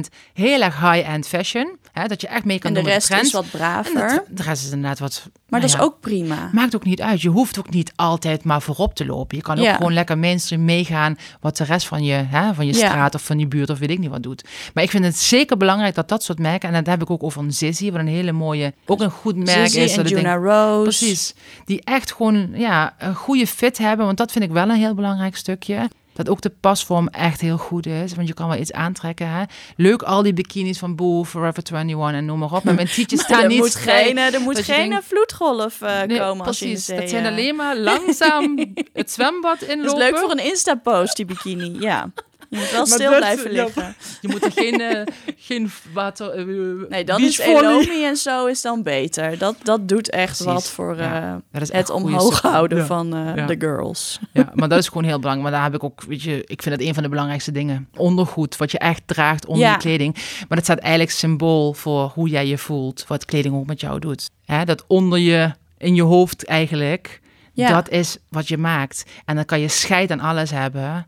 [0.06, 1.76] 10% heel erg high-end fashion.
[1.92, 4.24] Hè, dat je echt mee kan en doen de rest is wat braver.
[4.28, 5.30] de rest is inderdaad wat...
[5.48, 6.50] Maar dat is ook prima.
[6.52, 7.22] Maakt ook niet uit.
[7.22, 9.36] Je hoeft ook niet altijd maar voorop te lopen.
[9.36, 11.16] Je kan ook gewoon lekker mainstream meegaan...
[11.40, 13.90] wat de rest van je, hè, van je straat of van je buurt of weet
[13.90, 14.44] ik niet wat doet.
[14.74, 16.68] Maar ik vind het zeker belangrijk dat dat soort merken...
[16.68, 18.72] en dat heb ik ook over een Zizzy, wat een hele mooie...
[18.86, 19.96] ook een goed merk is.
[19.96, 20.82] en Juna Rose.
[20.82, 21.34] Precies.
[21.64, 24.06] Die echt gewoon ja, een goede fit hebben.
[24.06, 25.88] Want dat vind ik wel een heel belangrijk stukje.
[26.12, 28.14] Dat ook de pasvorm echt heel goed is.
[28.14, 29.28] Want je kan wel iets aantrekken.
[29.28, 29.42] Hè?
[29.76, 32.64] Leuk al die bikinis van Boo, Forever 21 en noem maar op.
[32.64, 36.86] Maar mijn tietjes staan er niet moet geen, Er moet geen vloedgolf uh, komen precies,
[36.86, 39.84] dat zijn alleen maar langzaam het zwembad inlopen.
[39.84, 41.76] Dat is leuk voor een Insta-post, die bikini.
[41.80, 42.10] Ja.
[42.50, 43.94] Je moet wel stil blijven liggen.
[44.20, 45.02] je moet er geen, uh,
[45.48, 46.48] geen water...
[46.48, 49.38] Uh, nee, dan is Elomi en zo is dan beter.
[49.38, 53.10] Dat, dat doet echt wat voor uh, het omhoog houden van
[53.46, 54.18] de girls.
[54.32, 55.50] Ja, maar dat is gewoon heel belangrijk.
[55.50, 57.88] Maar daar heb ik ook, weet je, ik vind het een van de belangrijkste dingen.
[57.96, 60.14] Ondergoed, wat je echt draagt onder je kleding.
[60.14, 63.04] Maar dat staat eigenlijk symbool voor hoe jij je voelt.
[63.06, 64.30] Wat kleding ook met jou doet.
[64.44, 67.20] Hè, dat onder je, in je hoofd eigenlijk...
[67.54, 69.04] Dat is wat je maakt.
[69.24, 71.06] En dan kan je scheid aan alles hebben.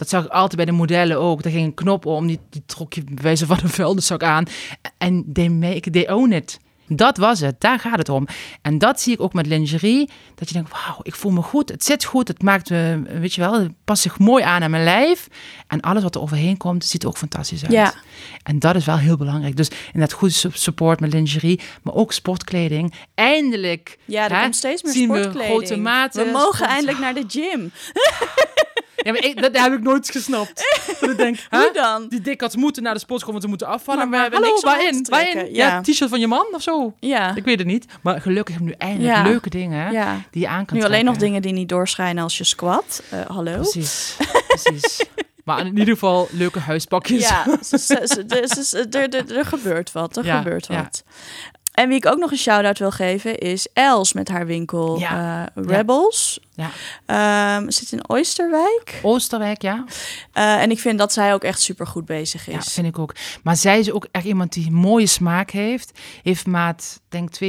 [0.00, 1.44] Dat zag ik altijd bij de modellen ook.
[1.44, 4.44] Er ging een knop om, die, die trok je bij wijze van een vuilniszak aan.
[4.98, 6.58] En they make, they own it.
[6.86, 8.26] Dat was het, daar gaat het om.
[8.62, 10.10] En dat zie ik ook met lingerie.
[10.34, 13.34] Dat je denkt, wauw, ik voel me goed, het zit goed, het maakt me, weet
[13.34, 15.28] je wel, het past zich mooi aan aan mijn lijf.
[15.66, 17.72] En alles wat er overheen komt, ziet er ook fantastisch uit.
[17.72, 17.94] Ja.
[18.42, 19.56] En dat is wel heel belangrijk.
[19.56, 22.94] Dus inderdaad goede support met lingerie, maar ook sportkleding.
[23.14, 26.24] Eindelijk ja, er hè, komt steeds meer zien we grote maten.
[26.24, 27.72] We mogen eindelijk naar de gym.
[29.02, 30.80] Ja, maar ik, dat heb ik nooit gesnapt.
[31.00, 32.08] dat ik denk, Hoe dan?
[32.08, 34.08] Die dikkats moeten naar de sportschool, want ze moeten afvallen.
[34.08, 34.52] Maar, we hebben hallo,
[34.90, 35.54] niks waarin?
[35.54, 36.94] Ja, t-shirt van je man of zo?
[37.00, 37.34] Ja.
[37.34, 37.84] Ik weet het niet.
[38.00, 39.90] Maar gelukkig heb ik nu eindelijk leuke dingen
[40.30, 43.02] die je aan kan Nu alleen nog dingen die niet doorschijnen als je squat.
[43.14, 43.54] Uh, hallo?
[43.54, 44.16] Precies,
[44.48, 45.00] precies.
[45.44, 47.28] Maar in ieder geval leuke huispakjes.
[47.28, 47.46] Ja,
[49.28, 50.16] er gebeurt wat.
[50.16, 51.04] Er gebeurt wat.
[51.72, 55.50] En wie ik ook nog een shout-out wil geven is Els met haar winkel ja.
[55.56, 56.40] uh, Rebels.
[56.54, 57.56] Ja.
[57.56, 59.00] Um, zit in Oosterwijk.
[59.02, 59.84] Oosterwijk, ja.
[60.34, 62.54] Uh, en ik vind dat zij ook echt super goed bezig is.
[62.54, 63.14] Ja, vind ik ook.
[63.42, 65.98] Maar zij is ook echt iemand die mooie smaak heeft.
[66.22, 67.48] Heeft maat, denk 2,54.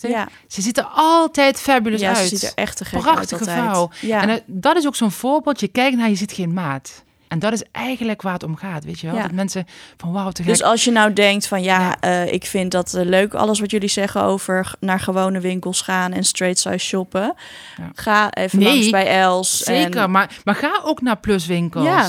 [0.00, 0.28] Ja.
[0.46, 2.28] Ze ziet er altijd fabulous ja, uit.
[2.28, 3.90] ze ziet er echt te gek Prachtige uit vrouw.
[4.00, 4.22] Ja.
[4.22, 5.60] En uh, dat is ook zo'n voorbeeld.
[5.60, 7.04] Je kijkt naar, je ziet geen maat.
[7.28, 9.22] En dat is eigenlijk waar het om gaat, weet je wel?
[9.22, 9.66] Dat mensen
[9.96, 13.04] van wauw, te Dus als je nou denkt van ja, Uh, ik vind dat uh,
[13.04, 17.34] leuk, alles wat jullie zeggen over naar gewone winkels gaan en straight size shoppen.
[17.76, 17.90] Ja.
[17.94, 19.58] Ga even nee, langs bij Els.
[19.58, 20.10] Zeker, en...
[20.10, 21.84] maar, maar ga ook naar pluswinkels.
[21.84, 22.08] Ja.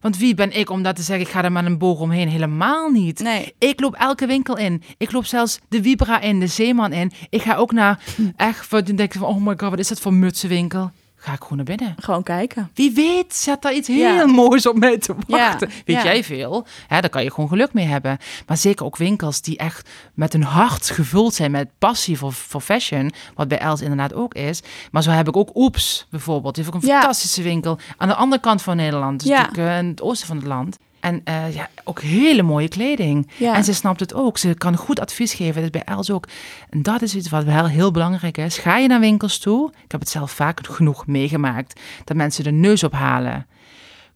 [0.00, 2.28] Want wie ben ik om dat te zeggen, ik ga er maar een boog omheen?
[2.28, 3.18] Helemaal niet.
[3.18, 3.54] Nee.
[3.58, 4.82] Ik loop elke winkel in.
[4.98, 7.12] Ik loop zelfs de Vibra in, de Zeeman in.
[7.28, 8.00] Ik ga ook naar,
[8.36, 10.90] echt, dan denk ik van, oh my god, wat is dat voor mutsenwinkel?
[11.24, 11.94] Ga ik gewoon naar binnen.
[11.98, 12.70] Gewoon kijken.
[12.74, 15.70] Wie weet zet daar iets heel moois op mij te wachten.
[15.84, 16.66] Weet jij veel?
[16.86, 18.18] Hè, daar kan je gewoon geluk mee hebben.
[18.46, 22.60] Maar zeker ook winkels die echt met hun hart gevuld zijn met passie voor, voor
[22.60, 23.12] fashion.
[23.34, 24.62] Wat bij Els inderdaad ook is.
[24.90, 26.54] Maar zo heb ik ook Oeps bijvoorbeeld.
[26.54, 29.20] Die heeft ook een fantastische winkel aan de andere kant van Nederland.
[29.20, 30.78] Dus natuurlijk uh, in het oosten van het land.
[31.04, 33.30] En uh, ja, ook hele mooie kleding.
[33.36, 33.54] Ja.
[33.54, 34.38] En ze snapt het ook.
[34.38, 35.54] Ze kan goed advies geven.
[35.54, 36.28] Dat is bij Els ook.
[36.70, 38.58] En dat is iets wat wel heel belangrijk is.
[38.58, 39.70] Ga je naar winkels toe?
[39.84, 41.80] Ik heb het zelf vaak genoeg meegemaakt.
[42.04, 43.46] Dat mensen de neus ophalen.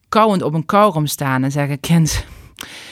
[0.09, 1.81] Kauwend op een kauwgom staan en zeggen...
[1.81, 2.25] Kind,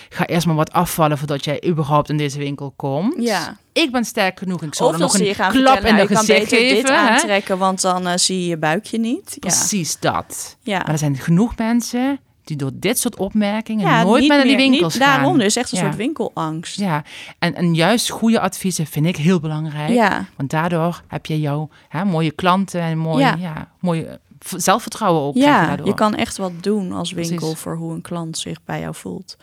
[0.09, 3.23] ga eerst maar wat afvallen voordat jij überhaupt in deze winkel komt.
[3.23, 3.57] Ja.
[3.73, 4.63] Ik ben sterk genoeg.
[4.63, 6.77] Ik zal nog een klap in de gezicht geven.
[6.77, 9.37] dit aantrekken, want dan uh, zie je je buikje niet.
[9.41, 10.57] Precies dat.
[10.61, 10.79] Ja.
[10.79, 14.95] Maar er zijn genoeg mensen die door dit soort opmerkingen nooit meer naar die winkels
[14.95, 15.17] niet, gaan.
[15.17, 16.79] Daarom, is echt een soort winkelangst.
[16.79, 17.05] Ja,
[17.39, 19.91] en, en juist goede adviezen vind ik heel belangrijk.
[19.91, 20.25] Ja.
[20.37, 23.37] Want daardoor heb je jouw hè, mooie klanten en mooie, ja.
[23.39, 24.21] ja mooie
[24.57, 25.35] zelfvertrouwen ook.
[25.35, 27.59] Ja, je, je, kan echt wat doen als winkel Precies.
[27.59, 29.37] voor hoe een klant zich bij jou voelt.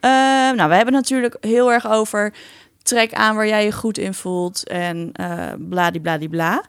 [0.00, 0.10] Uh,
[0.56, 2.34] nou, we hebben natuurlijk heel erg over
[2.82, 6.62] trek aan waar jij je goed in voelt en uh, bladibladibla.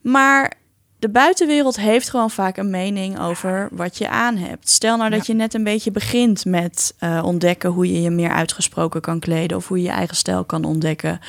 [0.00, 0.52] Maar
[0.98, 4.68] de buitenwereld heeft gewoon vaak een mening over wat je aan hebt.
[4.68, 8.30] Stel nou dat je net een beetje begint met uh, ontdekken hoe je je meer
[8.30, 11.20] uitgesproken kan kleden of hoe je je eigen stijl kan ontdekken.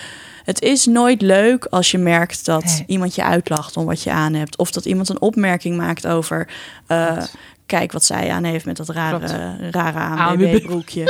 [0.43, 4.33] Het is nooit leuk als je merkt dat iemand je uitlacht om wat je aan
[4.33, 4.57] hebt.
[4.57, 6.47] Of dat iemand een opmerking maakt over.
[6.87, 7.23] Uh,
[7.69, 11.01] kijk wat zij aan heeft met dat rare, rare ANWB-broekje.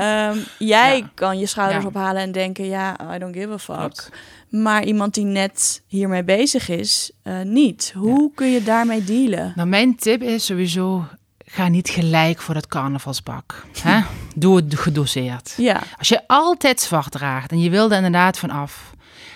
[0.00, 1.10] um, jij ja.
[1.14, 1.88] kan je schouders ja.
[1.88, 3.76] ophalen en denken, ja, I don't give a fuck.
[3.76, 4.10] Klopt.
[4.50, 7.92] Maar iemand die net hiermee bezig is, uh, niet.
[7.96, 8.28] Hoe ja.
[8.34, 9.52] kun je daarmee dealen?
[9.56, 11.04] Nou, mijn tip is sowieso,
[11.44, 13.64] ga niet gelijk voor dat carnavalspak.
[13.82, 14.00] Hè?
[14.34, 15.54] Doe het gedoseerd.
[15.56, 15.82] Ja.
[15.98, 18.92] Als je altijd zwart draagt en je wil er inderdaad van af,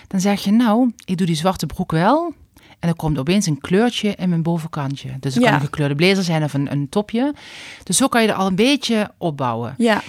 [0.07, 2.33] dan zeg je, nou, ik doe die zwarte broek wel,
[2.83, 5.09] en er komt opeens een kleurtje in mijn bovenkantje.
[5.19, 5.49] Dus het ja.
[5.49, 7.33] kan een gekleurde blazer zijn of een, een topje.
[7.83, 9.75] Dus zo kan je er al een beetje opbouwen.
[9.77, 10.01] Ja.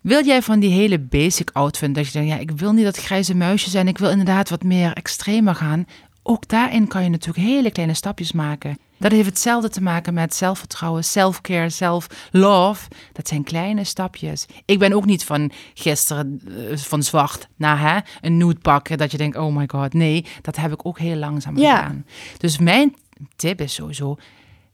[0.00, 2.96] Wil jij van die hele basic outfit, dat je denkt, ja, ik wil niet dat
[2.96, 5.86] grijze muisje zijn, ik wil inderdaad wat meer extremer gaan.
[6.22, 8.78] Ook daarin kan je natuurlijk hele kleine stapjes maken.
[8.98, 12.88] Dat heeft hetzelfde te maken met zelfvertrouwen, self-care, self-love.
[13.12, 14.46] Dat zijn kleine stapjes.
[14.64, 18.98] Ik ben ook niet van gisteren uh, van zwart naar hè, een nude pakken.
[18.98, 20.24] Dat je denkt, oh my god, nee.
[20.42, 21.76] Dat heb ik ook heel langzaam ja.
[21.76, 22.06] gedaan.
[22.38, 22.94] Dus mijn
[23.36, 24.16] tip is sowieso,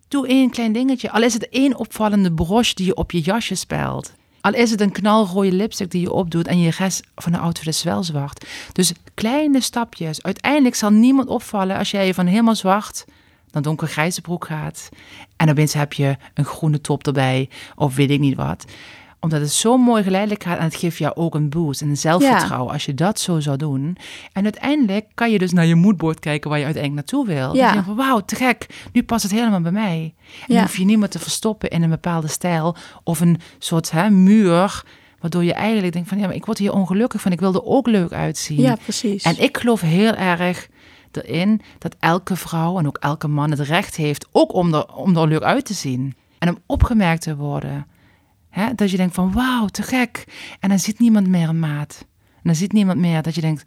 [0.09, 1.11] doe één klein dingetje.
[1.11, 4.13] Al is het één opvallende broche die je op je jasje spelt.
[4.41, 7.67] Al is het een knalrode lipstick die je opdoet en je rest van de outfit
[7.67, 8.47] is wel zwart.
[8.73, 10.23] Dus kleine stapjes.
[10.23, 13.05] Uiteindelijk zal niemand opvallen als jij van helemaal zwart
[13.53, 14.89] naar donkergrijze broek gaat.
[15.37, 18.65] En opeens heb je een groene top erbij of weet ik niet wat.
[19.21, 21.97] Omdat het zo mooi geleidelijk gaat en het geeft jou ook een boost en een
[21.97, 22.73] zelfvertrouwen ja.
[22.73, 23.97] als je dat zo zou doen.
[24.33, 27.55] En uiteindelijk kan je dus naar je moodboard kijken waar je uiteindelijk naartoe wil.
[27.57, 27.67] Ja.
[27.69, 30.15] Dus je van wauw, te gek, nu past het helemaal bij mij.
[30.49, 30.61] En Ja.
[30.61, 34.83] hoef je niemand te verstoppen in een bepaalde stijl of een soort hè, muur
[35.21, 37.65] waardoor je eigenlijk denkt van ja, maar ik word hier ongelukkig van, ik wil er
[37.65, 38.61] ook leuk uitzien.
[38.61, 39.23] Ja, precies.
[39.23, 40.69] En ik geloof heel erg
[41.17, 45.17] erin dat elke vrouw en ook elke man het recht heeft ook om er, om
[45.17, 46.15] er leuk uit te zien.
[46.39, 47.87] En om opgemerkt te worden.
[48.51, 48.75] Hè?
[48.75, 50.25] Dat je denkt van wauw, te gek.
[50.61, 52.07] En dan ziet niemand meer een maat.
[52.35, 53.65] En dan ziet niemand meer dat je denkt,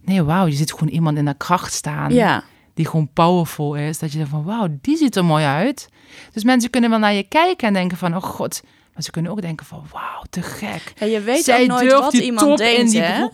[0.00, 2.12] nee wauw, je ziet gewoon iemand in de kracht staan.
[2.12, 2.44] Ja.
[2.74, 3.98] Die gewoon powerful is.
[3.98, 5.88] Dat je denkt van wauw, die ziet er mooi uit.
[6.32, 8.62] Dus mensen kunnen wel naar je kijken en denken van, oh god,
[8.98, 10.92] maar ze kunnen ook denken van, wauw, te gek.
[10.98, 13.28] Ja, je weet Zij ook nooit wat die iemand denkt, in die hè?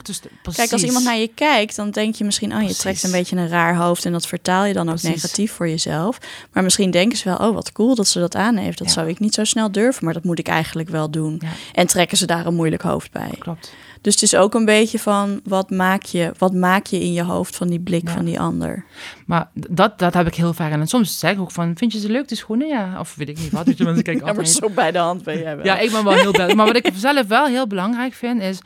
[0.55, 2.51] Kijk, als iemand naar je kijkt, dan denk je misschien...
[2.53, 2.81] oh, je Precies.
[2.83, 4.05] trekt een beetje een raar hoofd...
[4.05, 5.23] en dat vertaal je dan ook Precies.
[5.23, 6.19] negatief voor jezelf.
[6.53, 7.49] Maar misschien denken ze wel...
[7.49, 8.79] oh, wat cool dat ze dat aan heeft.
[8.79, 8.93] Dat Ja.
[8.93, 11.41] zou ik niet zo snel durven, maar dat moet ik eigenlijk wel doen.
[11.43, 11.49] Ja.
[11.73, 13.31] En trekken ze daar een moeilijk hoofd bij.
[13.39, 13.73] Klopt.
[14.01, 15.41] Dus het is ook een beetje van...
[15.45, 18.15] wat maak je, wat maak je in je hoofd van die blik Ja.
[18.15, 18.85] van die ander?
[19.27, 20.73] Maar dat, dat heb ik heel vaak.
[20.73, 22.69] En soms zeg ik ook van, vind je ze leuk, de schoenen?
[22.69, 23.67] Ja, of weet ik niet wat.
[23.67, 24.49] Mensen kijken Ja, maar altijd.
[24.49, 26.55] zo bij de hand ben jij Ja, ik ben wel heel blij.
[26.57, 28.59] Maar wat ik zelf wel heel belangrijk vind, is...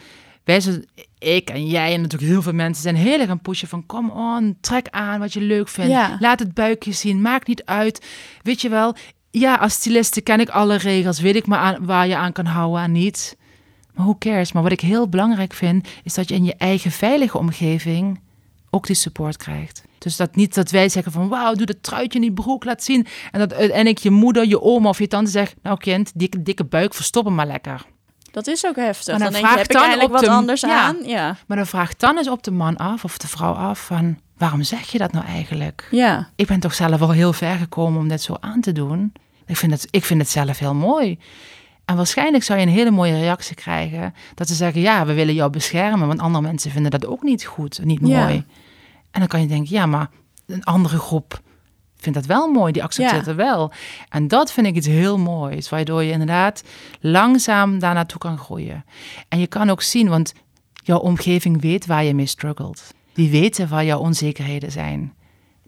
[0.44, 0.84] Wij zijn,
[1.18, 3.86] ik en jij en natuurlijk heel veel mensen zijn heel erg aan pushen van...
[3.86, 5.90] Kom on, trek aan wat je leuk vindt.
[5.90, 6.16] Ja.
[6.20, 8.06] Laat het buikje zien, maakt niet uit.
[8.42, 8.94] Weet je wel,
[9.30, 11.20] ja, als styliste ken ik alle regels.
[11.20, 13.36] Weet ik maar aan, waar je aan kan houden en niet.
[13.94, 14.52] Maar who cares?
[14.52, 18.20] Maar wat ik heel belangrijk vind, is dat je in je eigen veilige omgeving
[18.70, 19.82] ook die support krijgt.
[19.98, 22.82] Dus dat niet dat wij zeggen van wauw, doe dat truitje in die broek, laat
[22.82, 23.06] zien.
[23.30, 26.64] En dat uiteindelijk je moeder, je oma of je tante zegt, nou kind, dikke, dikke
[26.64, 27.84] buik, verstop hem maar lekker.
[28.30, 29.06] Dat is ook heftig.
[29.06, 30.80] Maar Dan, dan denk je, vraag heb ik dan eigenlijk wat de- anders ja.
[30.82, 30.96] aan?
[31.04, 31.36] Ja.
[31.46, 34.62] Maar dan vraagt dan eens op de man af of de vrouw af van waarom
[34.62, 35.88] zeg je dat nou eigenlijk?
[35.90, 36.28] Ja.
[36.36, 39.12] Ik ben toch zelf al heel ver gekomen om dit zo aan te doen.
[39.46, 41.18] Ik vind het, ik vind het zelf heel mooi.
[41.88, 44.14] En waarschijnlijk zou je een hele mooie reactie krijgen.
[44.34, 46.06] Dat ze zeggen, ja, we willen jou beschermen.
[46.08, 48.22] Want andere mensen vinden dat ook niet goed, niet Ja.
[48.24, 48.44] mooi.
[49.10, 50.10] En dan kan je denken, ja, maar
[50.46, 51.40] een andere groep
[51.96, 52.72] vindt dat wel mooi.
[52.72, 53.28] Die accepteert Ja.
[53.28, 53.72] het wel.
[54.08, 55.68] En dat vind ik iets heel moois.
[55.68, 56.62] Waardoor je inderdaad
[57.00, 58.84] langzaam daar naartoe kan groeien.
[59.28, 60.32] En je kan ook zien, want
[60.72, 62.82] jouw omgeving weet waar je mee struggelt.
[63.14, 65.12] Die weten waar jouw onzekerheden zijn.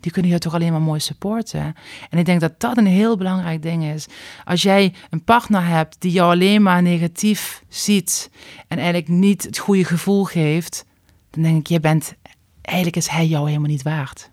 [0.01, 1.74] Die kunnen je toch alleen maar mooi supporten.
[2.11, 4.07] En ik denk dat dat een heel belangrijk ding is.
[4.44, 8.30] Als jij een partner hebt die jou alleen maar negatief ziet
[8.68, 10.84] en eigenlijk niet het goede gevoel geeft,
[11.30, 12.14] dan denk ik, je bent,
[12.62, 14.30] eigenlijk is hij jou helemaal niet waard.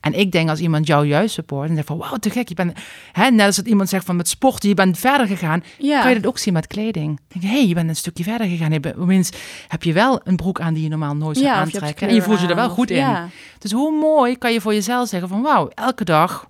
[0.00, 2.54] En ik denk als iemand jou juist support en zegt van wauw, te gek, je
[2.54, 2.78] bent,
[3.12, 6.00] hè, net als dat iemand zegt van met sporten, je bent verder gegaan, Ja.
[6.00, 7.20] kan je dat ook zien met kleding.
[7.28, 8.72] Denk hé, hey, je bent een stukje verder gegaan.
[8.72, 9.30] Je bent-
[9.68, 12.08] heb je wel een broek aan die je normaal nooit zou Ja, je aantrekken.
[12.08, 13.02] En je voelt je er wel goed of- in.
[13.02, 13.28] ja.
[13.58, 16.46] Dus hoe mooi kan je voor jezelf zeggen van wauw, elke dag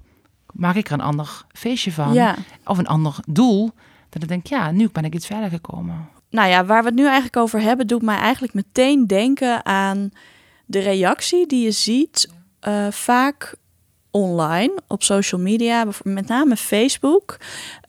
[0.53, 2.35] maak ik er een ander feestje van.
[2.65, 3.71] Of een ander doel.
[4.11, 6.09] Dat ik denk, ja, nu ben ik iets verder gekomen.
[6.31, 10.11] Nou ja, waar we het nu eigenlijk over hebben, doet mij eigenlijk meteen denken aan
[10.67, 12.29] de reactie die je ziet
[12.69, 13.55] uh, vaak
[14.11, 17.37] online op social media, met name Facebook.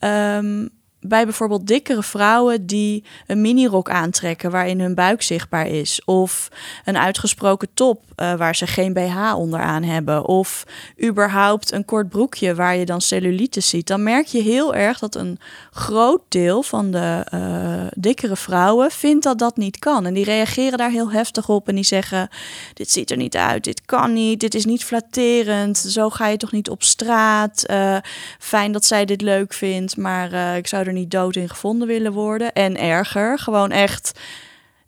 [0.00, 0.68] Um,
[1.08, 6.04] bij bijvoorbeeld dikkere vrouwen die een minirok aantrekken waarin hun buik zichtbaar is.
[6.04, 6.48] Of
[6.84, 10.24] een uitgesproken top uh, waar ze geen BH onderaan hebben.
[10.24, 10.64] Of
[11.04, 13.86] überhaupt een kort broekje waar je dan cellulite ziet.
[13.86, 15.38] Dan merk je heel erg dat een
[15.70, 20.06] groot deel van de uh, dikkere vrouwen vindt dat dat niet kan.
[20.06, 22.28] En die reageren daar heel heftig op en die zeggen:
[22.74, 25.78] Dit ziet er niet uit, dit kan niet, dit is niet flatterend.
[25.78, 27.64] Zo ga je toch niet op straat.
[27.70, 27.96] Uh,
[28.38, 32.12] fijn dat zij dit leuk vindt, maar ik zou er niet dood in gevonden willen
[32.12, 32.52] worden.
[32.52, 34.20] En erger, gewoon echt.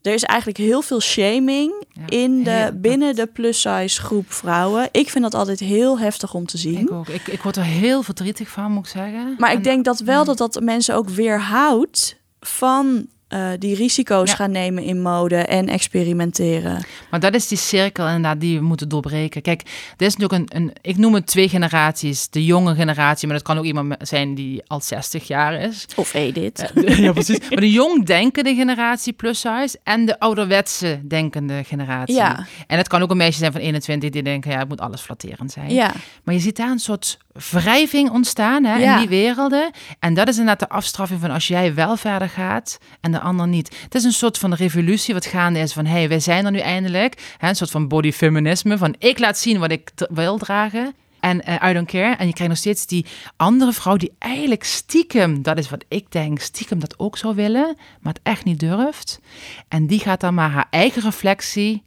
[0.02, 4.88] Er is eigenlijk heel veel shaming in de, binnen de plus-size groep vrouwen.
[4.92, 6.78] Ik vind dat altijd heel heftig om te zien.
[6.78, 7.08] Ik ook.
[7.08, 9.34] Ik, ik word er heel verdrietig van, moet ik zeggen.
[9.38, 14.50] Maar ik denk dat wel dat dat mensen ook weerhoudt van uh, die risico's gaan
[14.50, 16.84] nemen in mode en experimenteren.
[17.10, 19.42] Maar dat is die cirkel inderdaad die we moeten doorbreken.
[19.42, 19.60] Kijk,
[19.96, 22.28] er is natuurlijk een, een, ik noem het twee generaties.
[22.30, 25.86] De jonge generatie, maar dat kan ook iemand zijn die al 60 jaar is.
[25.96, 26.70] Of Edith.
[26.74, 27.48] Uh, ja, precies.
[27.48, 32.14] Maar de jong denkende generatie plus size en de ouderwetse denkende generatie.
[32.14, 32.46] Ja.
[32.66, 35.00] En het kan ook een meisje zijn van 21 die denken, ja, het moet alles
[35.00, 35.72] flatterend zijn.
[35.72, 35.92] Ja.
[36.24, 37.18] Maar je ziet daar een soort
[37.50, 39.70] wrijving ontstaan hè, in die werelden.
[39.98, 43.48] En dat is inderdaad de afstraffing van als jij wel verder gaat en de ander
[43.48, 43.76] niet.
[43.82, 46.50] Het is een soort van revolutie wat gaande is van hé, hey, wij zijn er
[46.50, 47.34] nu eindelijk.
[47.38, 50.94] Hè, een soort van bodyfeminisme van ik laat zien wat ik wil dragen.
[51.20, 52.14] En uh, I don't care.
[52.14, 56.12] En je krijgt nog steeds die andere vrouw die eigenlijk stiekem, dat is wat ik
[56.12, 59.20] denk, stiekem dat ook zou willen, maar het echt niet durft.
[59.68, 61.82] En die gaat dan maar haar eigen reflectie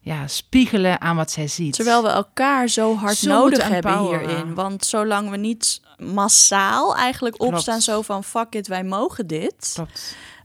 [0.00, 1.72] ja, spiegelen aan wat zij ziet.
[1.72, 4.54] Terwijl we elkaar zo hard nodig hebben hierin.
[4.54, 9.82] Want zolang we niet massaal eigenlijk opstaan zo van fuck it, wij mogen dit.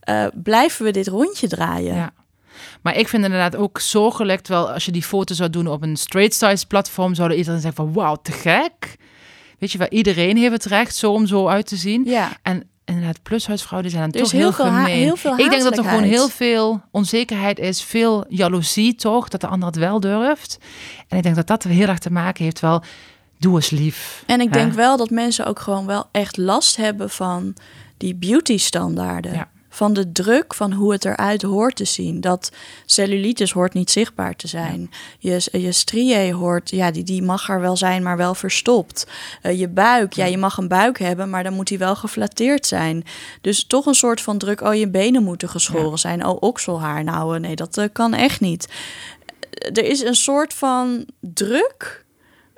[0.10, 1.96] Uh, blijven we dit rondje draaien.
[1.96, 2.14] Ja.
[2.82, 5.98] Maar ik vind inderdaad ook zorgelijk, terwijl als je die foto zou doen op een
[5.98, 8.96] straight size platform, zou iedereen zeggen van wauw, te gek.
[9.60, 12.04] Weet je wel, iedereen heeft het recht zo om zo uit te zien.
[12.06, 12.32] Ja.
[12.42, 14.86] En inderdaad, plushuisvrouwen zijn dan toch heel, heel gemeen.
[14.86, 19.42] Heel veel ik denk dat er gewoon heel veel onzekerheid is, veel jaloezie toch, dat
[19.42, 20.58] de ander het wel durft.
[21.08, 22.84] En ik denk dat dat heel erg te maken heeft wel,
[23.38, 24.24] doe eens lief.
[24.28, 27.56] En ik denk wel dat mensen ook gewoon wel echt last hebben van
[27.98, 29.34] die beauty standaarden.
[29.34, 32.22] Ja van de druk van hoe het eruit hoort te zien.
[32.22, 32.52] Dat
[32.86, 34.92] cellulitis hoort niet zichtbaar te zijn.
[35.20, 39.08] Je, je striae hoort, ja, die, die mag er wel zijn, maar wel verstopt.
[39.44, 42.66] Uh, je buik, ja, je mag een buik hebben, maar dan moet die wel geflatteerd
[42.66, 43.04] zijn.
[43.42, 46.26] Dus toch een soort van druk, oh, je benen moeten geschoren zijn.
[46.26, 48.68] Oh, okselhaar, nou, nee, dat uh, kan echt niet.
[49.50, 52.03] Er is een soort van druk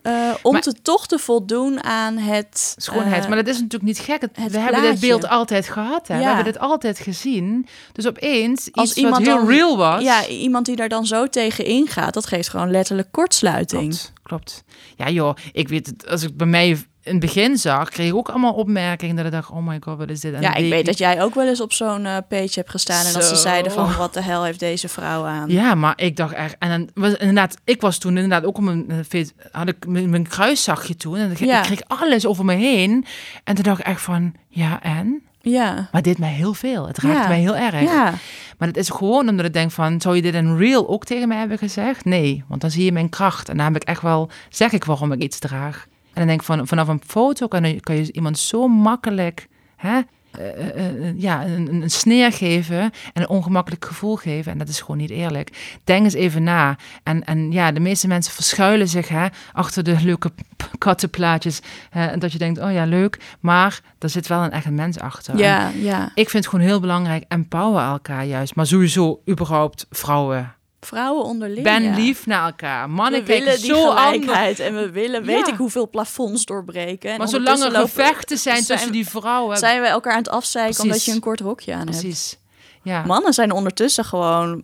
[0.08, 2.76] uh, om te toch te voldoen aan het...
[2.78, 3.24] Schoonheid.
[3.24, 4.22] Uh, maar dat is natuurlijk niet gek.
[4.22, 6.08] Het, we hebben dit beeld altijd gehad.
[6.08, 6.18] Hè?
[6.18, 7.68] We hebben dit altijd gezien.
[7.91, 10.03] Dus opeens Als iets iemand wat heel real was...
[10.03, 12.14] Ja, iemand die daar dan zo tegen ingaat...
[12.14, 13.89] dat geeft gewoon letterlijk kortsluiting.
[13.89, 14.64] Klopt, klopt.
[14.95, 16.08] Ja joh, ik weet het.
[16.08, 19.32] Als ik bij mij in het begin zag, kreeg ik ook allemaal opmerkingen dat ik
[19.32, 20.34] dacht, oh my god, wat is dit?
[20.34, 23.06] En ja, ik weet dat jij ook wel eens op zo'n uh, page hebt gestaan
[23.06, 25.49] en dat ze zeiden van, wat de hel heeft deze vrouw aan?
[25.49, 28.64] Ja, maar ik dacht echt, en dan was inderdaad, ik was toen inderdaad ook op
[28.64, 31.58] mijn, eh, had ik mijn, mijn kruiszakje toen en ja.
[31.60, 33.06] ik kreeg alles over me heen
[33.43, 35.24] en toen dacht ik echt van, ja en?
[35.41, 35.89] Ja.
[35.91, 36.88] Maar dit mij heel veel.
[36.88, 37.82] Het raakt mij heel erg.
[37.82, 38.14] Ja.
[38.58, 41.28] Maar het is gewoon omdat ik denk van, zou je dit in real ook tegen
[41.28, 42.06] mij hebben gezegd?
[42.06, 43.49] Nee, want dan zie je mijn kracht.
[43.49, 45.88] En dan heb ik echt wel, zeg ik waarom ik iets draag.
[46.16, 49.47] En dan denk ik van, vanaf een foto kan je, kan je iemand zo makkelijk
[49.76, 50.01] hè,
[50.39, 54.51] uh, uh, ja, een, een, sneer geven en een ongemakkelijk gevoel geven.
[54.51, 55.78] En dat is gewoon niet eerlijk.
[55.84, 56.78] Denk eens even na.
[57.03, 60.32] En, en ja, de meeste mensen verschuilen zich hè, achter de leuke
[60.78, 61.59] kattenplaatjes.
[61.89, 63.20] en dat je denkt, oh ja, leuk.
[63.39, 65.38] Maar er zit wel een echt mens achter.
[65.38, 66.11] Ja, ja.
[66.13, 68.55] Ik vind het gewoon heel belangrijk, empower elkaar juist.
[68.55, 70.55] Maar sowieso überhaupt vrouwen
[70.86, 71.64] vrouwen onderling.
[71.64, 72.90] Ben lief naar elkaar.
[72.90, 77.12] Mannen we willen die zo gelijkheid en we willen, weet ik hoeveel plafonds doorbreken.
[77.12, 80.30] En maar zolang er gevechten zijn, zijn tussen die vrouwen, zijn we elkaar aan het
[80.30, 82.00] afzeiken omdat je een kort rokje aan hebt.
[82.00, 82.38] Precies.
[82.84, 83.04] Ja.
[83.06, 84.64] Mannen zijn ondertussen gewoon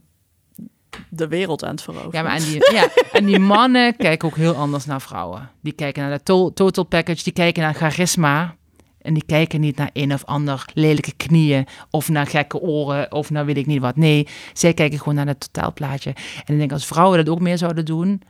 [1.09, 2.11] de wereld aan het veroveren.
[2.11, 5.51] Ja, maar en die, ja, en die mannen kijken ook heel anders naar vrouwen.
[5.61, 8.55] Die kijken naar de total package, die kijken naar charisma.
[9.01, 13.29] En die kijken niet naar een of ander lelijke knieën of naar gekke oren of
[13.29, 13.95] naar weet ik niet wat.
[13.95, 16.09] Nee, zij kijken gewoon naar het totaalplaatje.
[16.45, 18.21] En ik denk als vrouwen dat ook meer zouden doen,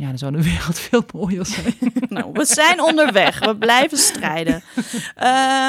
[0.00, 1.74] ja, dan zou de wereld veel mooier zijn.
[2.08, 3.38] nou, we zijn onderweg.
[3.38, 4.62] We blijven strijden.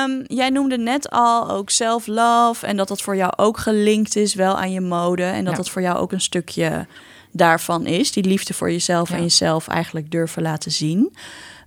[0.05, 4.33] Um, jij noemde net al ook self-love en dat dat voor jou ook gelinkt is
[4.33, 6.87] wel aan je mode en dat dat voor jou ook een stukje
[7.31, 8.11] daarvan is.
[8.11, 11.13] Die liefde voor jezelf en jezelf eigenlijk durven laten zien.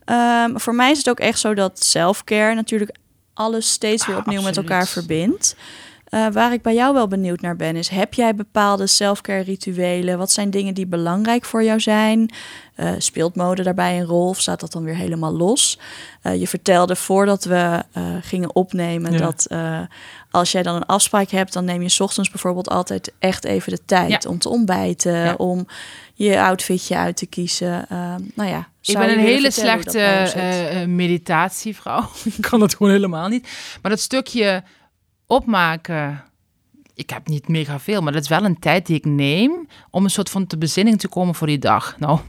[0.05, 2.97] Ehm, voor mij is het ook echt zo dat self-care natuurlijk
[3.35, 5.57] alles steeds weer Ah, opnieuw met elkaar verbindt.
[6.05, 10.19] Eh, waar ik bij jou wel benieuwd naar ben, is: heb jij bepaalde self-care rituelen?
[10.19, 12.31] Wat zijn dingen die belangrijk voor jou zijn?
[12.75, 15.79] Eh, speelt mode daarbij een rol of staat dat dan weer helemaal los?
[16.23, 17.83] Eh, je vertelde voordat we
[18.23, 19.19] gingen opnemen Ja.
[19.19, 19.47] dat
[20.31, 23.73] als jij dan een afspraak hebt, dan neem je 's ochtends bijvoorbeeld altijd echt even
[23.73, 24.31] de tijd Ja.
[24.31, 25.35] om te ontbijten, Ja.
[25.35, 25.67] om
[26.15, 27.89] je outfitje uit te kiezen.
[27.89, 32.11] Eh, nou ja, Ik ben een hele slechte dat eh, eh, meditatievrouw.
[32.37, 33.49] ik kan het gewoon helemaal niet.
[33.83, 34.63] Maar dat stukje
[35.27, 36.25] opmaken,
[36.95, 40.05] ik heb niet mega veel, maar dat is wel een tijd die ik neem om
[40.05, 41.97] een soort van te bezinning te komen voor die dag.
[41.99, 42.21] Nou,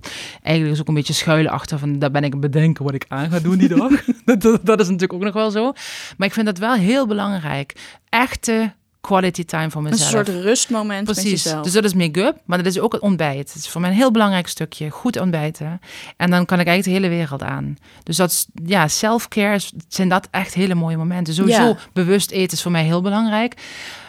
[0.42, 3.30] eigenlijk is ook een beetje schuilen achter van, daar ben ik bedenken wat ik aan
[3.30, 3.92] ga doen die dag.
[4.26, 5.74] dat, dat, dat is natuurlijk ook nog wel zo.
[6.18, 7.76] Maar ik vind dat wel heel belangrijk.
[8.10, 8.74] Echte
[9.06, 10.10] quality time voor Een mezelf.
[10.10, 11.44] soort rustmoment met Precies.
[11.44, 11.64] jezelf.
[11.64, 13.54] Dus dat is make-up, maar dat is ook het ontbijt.
[13.54, 14.90] Het is voor mij een heel belangrijk stukje.
[14.90, 15.80] Goed ontbijten.
[16.18, 17.78] En dan kan ik eigenlijk de hele wereld aan.
[18.04, 21.34] Dus dat is, ja, self-care zijn dat echt hele mooie momenten.
[21.34, 21.78] Sowieso Ja.
[21.94, 23.54] bewust eten is voor mij heel belangrijk.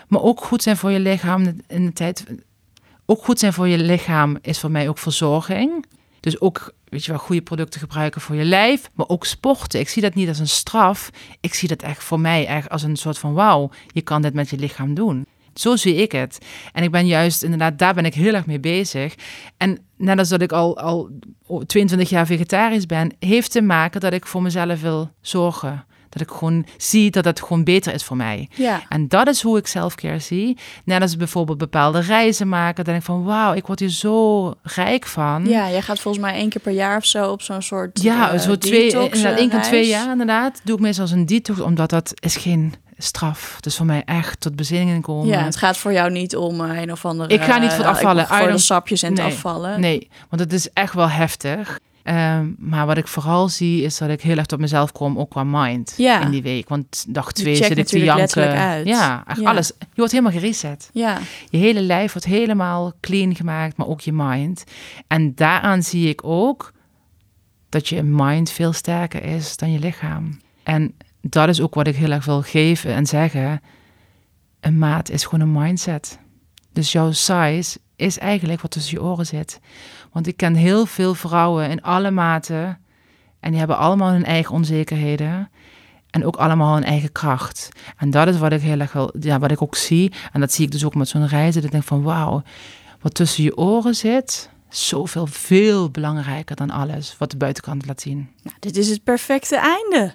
[0.09, 2.25] Maar ook goed zijn voor je lichaam in de tijd.
[3.07, 5.85] Ook goed zijn voor je lichaam is voor mij ook verzorging.
[6.27, 8.91] Dus ook, weet je wel, goede producten gebruiken voor je lijf.
[8.95, 9.81] Maar ook sporten.
[9.81, 11.11] Ik zie dat niet als een straf.
[11.41, 13.71] Ik zie dat echt voor mij echt als een soort van wauw.
[13.87, 15.27] Je kan dit met je lichaam doen.
[15.55, 16.39] Zo zie ik het.
[16.73, 19.15] En ik ben juist, inderdaad, daar ben ik heel erg mee bezig.
[19.57, 21.11] En net als dat ik al, al
[21.67, 25.87] 22 jaar vegetarisch ben, heeft te maken dat ik voor mezelf wil zorgen.
[26.19, 28.49] Dat ik gewoon zie dat het gewoon beter is voor mij.
[28.55, 28.83] Ja.
[28.89, 30.59] En dat is hoe ik selfcare zie.
[30.85, 32.75] Net als bijvoorbeeld bepaalde reizen maken.
[32.75, 35.47] Dan denk ik van, wauw, ik word hier zo rijk van.
[35.47, 38.33] Ja, jij gaat volgens mij één keer per jaar of zo op zo'n soort Ja,
[38.33, 40.61] eh, zo twee, detox, inderdaad, eh, één keer twee jaar inderdaad.
[40.65, 43.57] Doe ik meestal als een detox, omdat dat is geen straf.
[43.61, 45.27] Is voor mij echt tot bezinning komen.
[45.27, 47.35] Ja, het gaat voor jou niet om eh, een of andere...
[47.35, 48.23] Ik ga niet voor het afvallen.
[48.23, 49.81] ik- Voor de sapjes en het afvallen.
[49.81, 51.79] Nee, want het is echt wel heftig.
[52.07, 55.31] Ehm, maar wat ik vooral zie, is dat ik heel erg tot mezelf kom, ook
[55.31, 56.21] qua mind Ja.
[56.21, 56.69] in die week.
[56.69, 58.51] Want dag twee zit ik te janken.
[58.51, 58.87] uit.
[58.87, 59.49] Ja, echt Ja.
[59.51, 59.73] alles.
[59.79, 60.91] Je wordt helemaal gereset.
[60.93, 64.65] Ja, Je hele lijf wordt helemaal clean gemaakt, maar ook je mind.
[65.07, 66.73] En daaraan zie ik ook
[67.69, 70.41] dat je mind veel sterker is dan je lichaam.
[70.63, 73.61] En dat is ook wat ik heel erg wil geven en zeggen.
[74.61, 76.19] Een maat is gewoon een mindset.
[76.73, 79.61] Dus jouw size is eigenlijk wat tussen je oren zit.
[80.17, 82.79] Want ik ken heel veel vrouwen in alle maten.
[83.41, 85.51] En die hebben allemaal hun eigen onzekerheden.
[86.11, 87.69] En ook allemaal hun eigen kracht.
[87.97, 90.13] En dat is wat ik heel erg wil, ja, wat ik ook zie.
[90.33, 91.55] En dat zie ik dus ook met zo'n reizen.
[91.55, 92.43] Dat ik denk van wauw,
[93.01, 98.31] wat tussen je oren zit, zoveel, veel belangrijker dan alles wat de buitenkant laat zien.
[98.43, 100.15] nou, dit is het perfecte einde.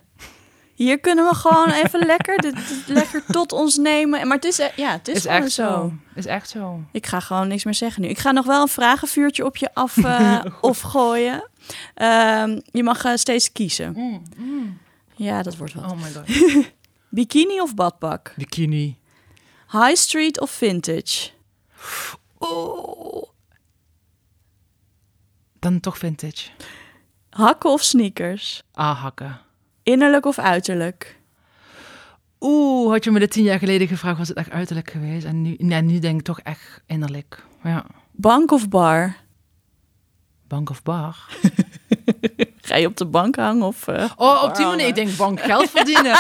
[0.76, 4.28] Hier kunnen we gewoon even lekker, dit, dit lekker tot ons nemen.
[4.28, 5.63] Maar het is, e- ja, het is, Is gewoon echt zo.
[5.63, 5.93] zo.
[6.15, 6.84] Is echt zo.
[6.91, 8.07] Ik ga gewoon niks meer zeggen nu.
[8.07, 11.49] Ik ga nog wel een vragenvuurtje op je af eh, of gooien.
[11.93, 14.22] Ehm, je mag eh, steeds kiezen.
[15.15, 15.84] Ja, dat wordt wel.
[15.84, 16.26] Oh my god.
[17.09, 18.34] Bikini of badpak?
[18.38, 18.99] Bikini.
[19.72, 21.30] High street of vintage?
[22.38, 23.30] Oh.
[25.59, 26.49] Dan toch vintage.
[27.30, 28.63] Hakken of sneakers?
[28.74, 29.39] Ah, hakken.
[29.84, 31.19] Innerlijk of uiterlijk?
[32.39, 35.25] Oeh, had je me dit tien jaar geleden gevraagd, was het echt uiterlijk geweest.
[35.25, 37.43] En nu, nee, nu denk ik toch echt innerlijk.
[37.63, 37.86] Ja.
[38.11, 39.15] Bank of bar?
[40.47, 41.15] Bank of bar.
[42.61, 43.88] Ga je op de bank hangen of...
[43.88, 44.88] eh, Oh, op die manier.
[44.88, 46.15] Ik denk bank geld verdienen.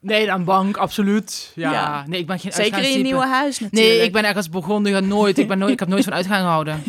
[0.00, 1.52] nee, dan bank, absoluut.
[1.54, 1.72] Ja.
[1.72, 2.04] Ja.
[2.06, 3.92] Nee, ik ben geen Zeker in je nieuwe huis natuurlijk.
[3.92, 5.08] Nee, ik ben ergens begonnen.
[5.08, 5.38] Nooit.
[5.38, 6.82] Ik, ben nooit, ik heb nooit van uitgaan gehouden.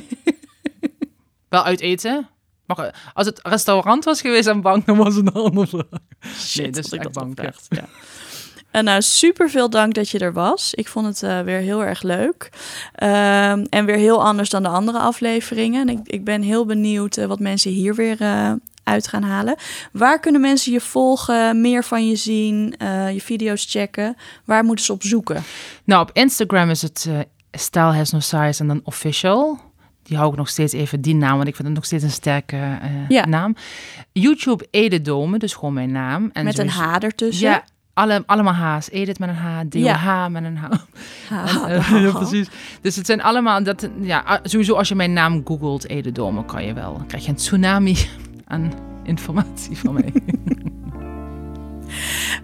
[1.49, 2.27] Wel uit eten.
[2.65, 5.99] Maar als het restaurant was geweest en bank, dan was het een andere vraag.
[6.37, 7.37] Shit, nee, dat is dat ik echt dat bank.
[7.37, 7.85] gevraagd, Ja.
[8.71, 10.73] En nou, super veel dank dat je er was.
[10.73, 12.49] Ik vond het eh, weer heel erg leuk.
[12.93, 15.87] Ehm, en weer heel anders dan de andere afleveringen.
[15.87, 18.51] En ik, ik ben heel benieuwd eh, wat mensen hier weer eh,
[18.83, 19.55] uit gaan halen.
[19.91, 24.15] Waar kunnen mensen je volgen, meer van je zien, eh, je video's checken?
[24.45, 25.43] Waar moeten ze op zoeken?
[25.83, 27.19] Nou, op Instagram is het eh
[27.51, 29.59] Style Has No Size en dan official.
[30.05, 32.11] Die hou ik nog steeds even die naam, want ik vind het nog steeds een
[32.11, 33.25] sterke eh, Ja.
[33.25, 33.55] naam.
[34.11, 36.29] YouTube Ede Dome, dus gewoon mijn naam.
[36.33, 37.47] En Met een H ertussen.
[37.49, 38.89] Ja, alle, allemaal H's.
[38.89, 40.65] Edith met een H, met een H.
[41.29, 42.47] Ha, En, eh, ja, precies.
[42.81, 46.65] Dus het zijn allemaal, dat, ja, sowieso als je mijn naam googelt, Ede Dome, kan
[46.65, 46.93] je wel.
[46.97, 47.97] Dan krijg je een tsunami
[48.47, 50.13] aan informatie van mij.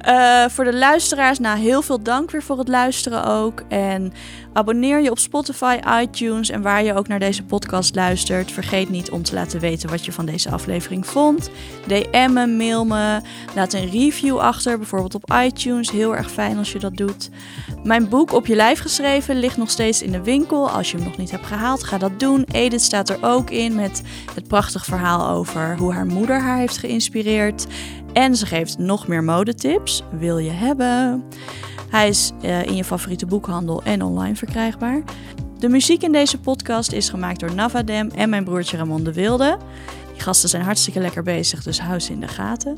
[0.02, 3.64] Eh, voor de luisteraars, nou heel veel dank weer voor het luisteren ook.
[3.68, 4.14] En
[4.54, 8.52] Abonneer je op Spotify, iTunes en waar je ook naar deze podcast luistert.
[8.52, 11.50] Vergeet niet om te laten weten wat je van deze aflevering vond.
[11.88, 13.22] DM me, mail me,
[13.56, 15.92] laat een review achter, bijvoorbeeld op iTunes.
[15.92, 17.30] Heel erg fijn als je dat doet.
[17.84, 20.70] Mijn boek Op je lijf geschreven ligt nog steeds in de winkel.
[20.70, 22.46] Als je hem nog niet hebt gehaald, ga dat doen.
[22.52, 24.02] Edith staat er ook in met
[24.36, 27.66] het prachtig verhaal over hoe haar moeder haar heeft geïnspireerd.
[28.14, 30.04] En ze geeft nog meer modetips.
[30.12, 31.24] Wil je hebben?
[31.90, 35.02] Hij is uh, in je favoriete boekhandel en online verkrijgbaar.
[35.60, 39.58] De muziek in deze podcast is gemaakt door Navadem en mijn broertje Ramon de Wilde.
[40.12, 42.78] Die gasten zijn hartstikke lekker bezig, dus hou ze in de gaten.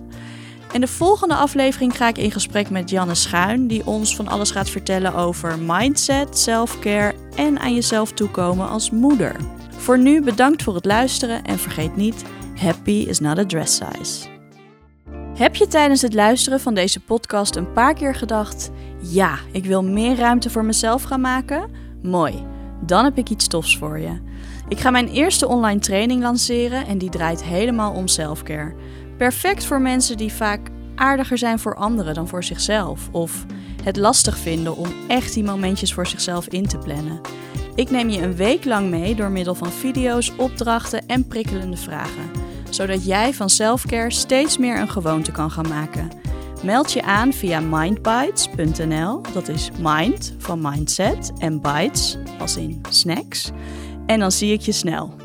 [0.72, 4.52] In de volgende aflevering ga ik in gesprek met Janne Schuin, die ons van alles
[4.52, 9.36] gaat vertellen over mindset, selfcare en aan jezelf toekomen als moeder.
[9.78, 12.24] Voor nu bedankt voor het luisteren en vergeet niet:
[12.56, 14.33] happy is not a dress size.
[15.34, 18.72] Heb je tijdens het luisteren van deze podcast een paar keer gedacht:
[19.02, 21.70] ja, ik wil meer ruimte voor mezelf gaan maken?
[22.02, 22.46] Mooi,
[22.82, 24.22] dan heb ik iets tofs voor je.
[24.68, 28.76] Ik ga mijn eerste online training lanceren en die draait helemaal om selfcare.
[29.18, 33.46] Perfect voor mensen die vaak aardiger zijn voor anderen dan voor zichzelf of
[33.84, 37.22] het lastig vinden om echt die momentjes voor zichzelf in te plannen.
[37.76, 42.32] Ik neem je een week lang mee door middel van video's, opdrachten en prikkelende vragen,
[42.74, 46.09] zodat jij van selfcare steeds meer een gewoonte kan gaan maken.
[46.63, 53.51] Meld je aan via mindbites.nl, dat is mind van mindset en bites als in snacks.
[54.05, 55.22] En dan zie ik je snel.